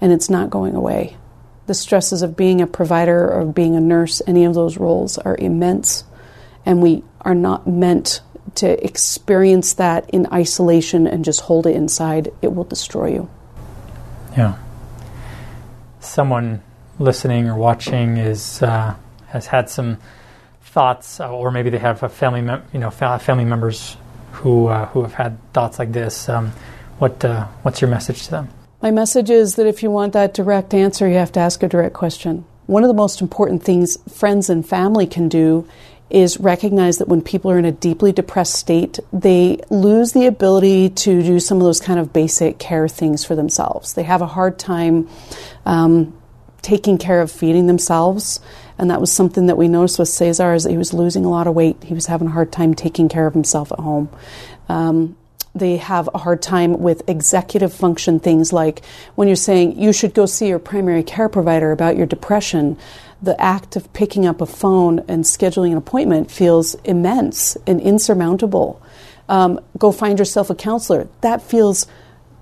and 0.00 0.12
it's 0.12 0.28
not 0.28 0.50
going 0.50 0.74
away. 0.74 1.16
The 1.66 1.74
stresses 1.74 2.22
of 2.22 2.36
being 2.36 2.60
a 2.60 2.66
provider 2.66 3.32
or 3.32 3.46
being 3.46 3.76
a 3.76 3.80
nurse, 3.80 4.20
any 4.26 4.44
of 4.44 4.54
those 4.54 4.78
roles 4.78 5.16
are 5.16 5.36
immense, 5.36 6.02
and 6.66 6.82
we 6.82 7.04
are 7.20 7.36
not 7.36 7.68
meant 7.68 8.20
to 8.56 8.84
experience 8.84 9.74
that 9.74 10.08
in 10.10 10.26
isolation 10.32 11.06
and 11.06 11.24
just 11.24 11.42
hold 11.42 11.66
it 11.66 11.76
inside. 11.76 12.32
It 12.42 12.54
will 12.54 12.64
destroy 12.64 13.12
you. 13.12 13.30
Yeah. 14.36 14.56
Someone 16.00 16.62
listening 16.98 17.48
or 17.48 17.56
watching 17.56 18.16
is 18.16 18.62
uh, 18.62 18.94
has 19.28 19.46
had 19.46 19.70
some 19.70 19.98
thoughts, 20.62 21.20
uh, 21.20 21.30
or 21.30 21.50
maybe 21.50 21.70
they 21.70 21.78
have 21.78 22.02
a 22.02 22.08
family, 22.08 22.40
mem- 22.40 22.64
you 22.72 22.80
know, 22.80 22.90
family 22.90 23.44
members 23.44 23.96
who 24.32 24.66
uh, 24.66 24.86
who 24.86 25.02
have 25.02 25.14
had 25.14 25.52
thoughts 25.52 25.78
like 25.78 25.92
this. 25.92 26.28
Um, 26.28 26.52
what 26.98 27.24
uh, 27.24 27.46
what's 27.62 27.80
your 27.80 27.90
message 27.90 28.24
to 28.24 28.30
them? 28.30 28.48
My 28.80 28.90
message 28.90 29.30
is 29.30 29.54
that 29.56 29.66
if 29.66 29.82
you 29.82 29.90
want 29.90 30.12
that 30.14 30.34
direct 30.34 30.74
answer, 30.74 31.08
you 31.08 31.14
have 31.14 31.32
to 31.32 31.40
ask 31.40 31.62
a 31.62 31.68
direct 31.68 31.94
question. 31.94 32.44
One 32.66 32.84
of 32.84 32.88
the 32.88 32.94
most 32.94 33.20
important 33.20 33.62
things 33.62 33.98
friends 34.12 34.48
and 34.50 34.66
family 34.66 35.06
can 35.06 35.28
do 35.28 35.68
is 36.12 36.38
recognize 36.38 36.98
that 36.98 37.08
when 37.08 37.22
people 37.22 37.50
are 37.50 37.58
in 37.58 37.64
a 37.64 37.72
deeply 37.72 38.12
depressed 38.12 38.54
state, 38.54 38.98
they 39.12 39.58
lose 39.70 40.12
the 40.12 40.26
ability 40.26 40.90
to 40.90 41.22
do 41.22 41.40
some 41.40 41.58
of 41.58 41.64
those 41.64 41.80
kind 41.80 41.98
of 41.98 42.12
basic 42.12 42.58
care 42.58 42.86
things 42.86 43.24
for 43.24 43.34
themselves. 43.34 43.94
They 43.94 44.02
have 44.02 44.20
a 44.20 44.26
hard 44.26 44.58
time 44.58 45.08
um, 45.64 46.16
taking 46.60 46.98
care 46.98 47.20
of 47.20 47.30
feeding 47.30 47.66
themselves. 47.66 48.40
And 48.78 48.90
that 48.90 49.00
was 49.00 49.12
something 49.12 49.46
that 49.46 49.56
we 49.56 49.68
noticed 49.68 49.98
with 49.98 50.08
Cesar 50.08 50.54
is 50.54 50.64
that 50.64 50.70
he 50.70 50.76
was 50.76 50.92
losing 50.92 51.24
a 51.24 51.30
lot 51.30 51.46
of 51.46 51.54
weight. 51.54 51.82
He 51.82 51.94
was 51.94 52.06
having 52.06 52.28
a 52.28 52.30
hard 52.30 52.52
time 52.52 52.74
taking 52.74 53.08
care 53.08 53.26
of 53.26 53.34
himself 53.34 53.72
at 53.72 53.78
home. 53.78 54.08
Um, 54.68 55.16
they 55.54 55.76
have 55.76 56.08
a 56.14 56.18
hard 56.18 56.40
time 56.40 56.80
with 56.80 57.08
executive 57.08 57.72
function 57.72 58.18
things 58.18 58.52
like 58.52 58.82
when 59.16 59.28
you're 59.28 59.36
saying 59.36 59.78
you 59.78 59.92
should 59.92 60.14
go 60.14 60.24
see 60.24 60.48
your 60.48 60.58
primary 60.58 61.02
care 61.02 61.28
provider 61.28 61.72
about 61.72 61.96
your 61.96 62.06
depression 62.06 62.76
the 63.22 63.40
act 63.40 63.76
of 63.76 63.90
picking 63.92 64.26
up 64.26 64.40
a 64.40 64.46
phone 64.46 64.98
and 65.06 65.24
scheduling 65.24 65.70
an 65.70 65.78
appointment 65.78 66.30
feels 66.30 66.74
immense 66.82 67.56
and 67.66 67.80
insurmountable. 67.80 68.82
Um, 69.28 69.60
go 69.78 69.92
find 69.92 70.18
yourself 70.18 70.50
a 70.50 70.56
counselor. 70.56 71.08
That 71.20 71.40
feels 71.40 71.86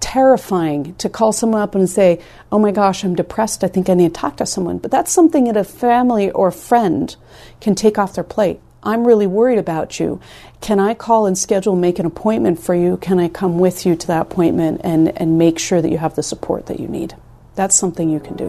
terrifying 0.00 0.94
to 0.94 1.10
call 1.10 1.32
someone 1.32 1.60
up 1.60 1.74
and 1.74 1.88
say, 1.88 2.20
Oh 2.50 2.58
my 2.58 2.72
gosh, 2.72 3.04
I'm 3.04 3.14
depressed. 3.14 3.62
I 3.62 3.68
think 3.68 3.90
I 3.90 3.94
need 3.94 4.14
to 4.14 4.20
talk 4.20 4.38
to 4.38 4.46
someone. 4.46 4.78
But 4.78 4.90
that's 4.90 5.12
something 5.12 5.44
that 5.44 5.58
a 5.58 5.64
family 5.64 6.30
or 6.30 6.50
friend 6.50 7.14
can 7.60 7.74
take 7.74 7.98
off 7.98 8.14
their 8.14 8.24
plate. 8.24 8.60
I'm 8.82 9.06
really 9.06 9.26
worried 9.26 9.58
about 9.58 10.00
you. 10.00 10.20
Can 10.62 10.80
I 10.80 10.94
call 10.94 11.26
and 11.26 11.36
schedule, 11.36 11.76
make 11.76 11.98
an 11.98 12.06
appointment 12.06 12.58
for 12.60 12.74
you? 12.74 12.96
Can 12.96 13.18
I 13.18 13.28
come 13.28 13.58
with 13.58 13.84
you 13.84 13.94
to 13.94 14.06
that 14.06 14.22
appointment 14.22 14.80
and, 14.82 15.16
and 15.20 15.36
make 15.36 15.58
sure 15.58 15.82
that 15.82 15.90
you 15.90 15.98
have 15.98 16.14
the 16.14 16.22
support 16.22 16.66
that 16.66 16.80
you 16.80 16.88
need? 16.88 17.14
That's 17.56 17.76
something 17.76 18.08
you 18.08 18.20
can 18.20 18.36
do. 18.36 18.48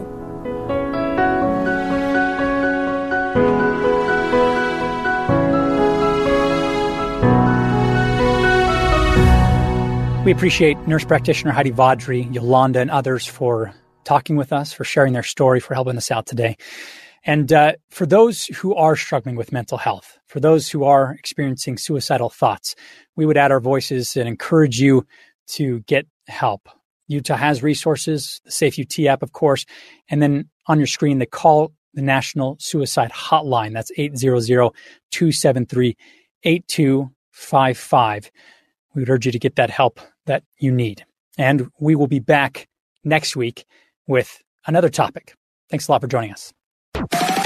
We 10.24 10.32
appreciate 10.32 10.78
nurse 10.86 11.04
practitioner 11.04 11.50
Heidi 11.52 11.70
Vaudry, 11.70 12.22
Yolanda, 12.30 12.80
and 12.80 12.90
others 12.90 13.26
for 13.26 13.74
talking 14.04 14.36
with 14.36 14.52
us, 14.52 14.72
for 14.72 14.84
sharing 14.84 15.12
their 15.12 15.22
story, 15.22 15.60
for 15.60 15.74
helping 15.74 15.96
us 15.98 16.10
out 16.10 16.24
today. 16.24 16.56
And 17.24 17.52
uh, 17.52 17.74
for 17.90 18.04
those 18.04 18.46
who 18.46 18.74
are 18.74 18.96
struggling 18.96 19.36
with 19.36 19.52
mental 19.52 19.78
health, 19.78 20.18
for 20.26 20.40
those 20.40 20.68
who 20.68 20.84
are 20.84 21.12
experiencing 21.12 21.78
suicidal 21.78 22.30
thoughts, 22.30 22.74
we 23.14 23.26
would 23.26 23.36
add 23.36 23.52
our 23.52 23.60
voices 23.60 24.16
and 24.16 24.28
encourage 24.28 24.80
you 24.80 25.06
to 25.48 25.80
get 25.80 26.06
help. 26.26 26.68
Utah 27.06 27.36
has 27.36 27.62
resources, 27.62 28.40
the 28.44 28.50
Safe 28.50 28.78
UT 28.78 28.98
app, 29.06 29.22
of 29.22 29.32
course, 29.32 29.66
and 30.08 30.22
then 30.22 30.48
on 30.66 30.78
your 30.78 30.86
screen, 30.86 31.18
the 31.18 31.26
call 31.26 31.72
the 31.94 32.02
National 32.02 32.56
Suicide 32.58 33.12
Hotline. 33.12 33.72
That's 33.72 33.92
800 33.96 34.70
273 35.10 35.96
8255. 36.44 38.30
We 38.94 39.02
would 39.02 39.10
urge 39.10 39.26
you 39.26 39.32
to 39.32 39.38
get 39.38 39.56
that 39.56 39.70
help 39.70 40.00
that 40.26 40.44
you 40.58 40.72
need. 40.72 41.04
And 41.38 41.70
we 41.78 41.94
will 41.94 42.06
be 42.06 42.18
back 42.18 42.68
next 43.04 43.36
week 43.36 43.64
with 44.06 44.42
another 44.66 44.88
topic. 44.88 45.34
Thanks 45.70 45.88
a 45.88 45.92
lot 45.92 46.00
for 46.00 46.08
joining 46.08 46.32
us 46.32 46.52
you 46.94 47.41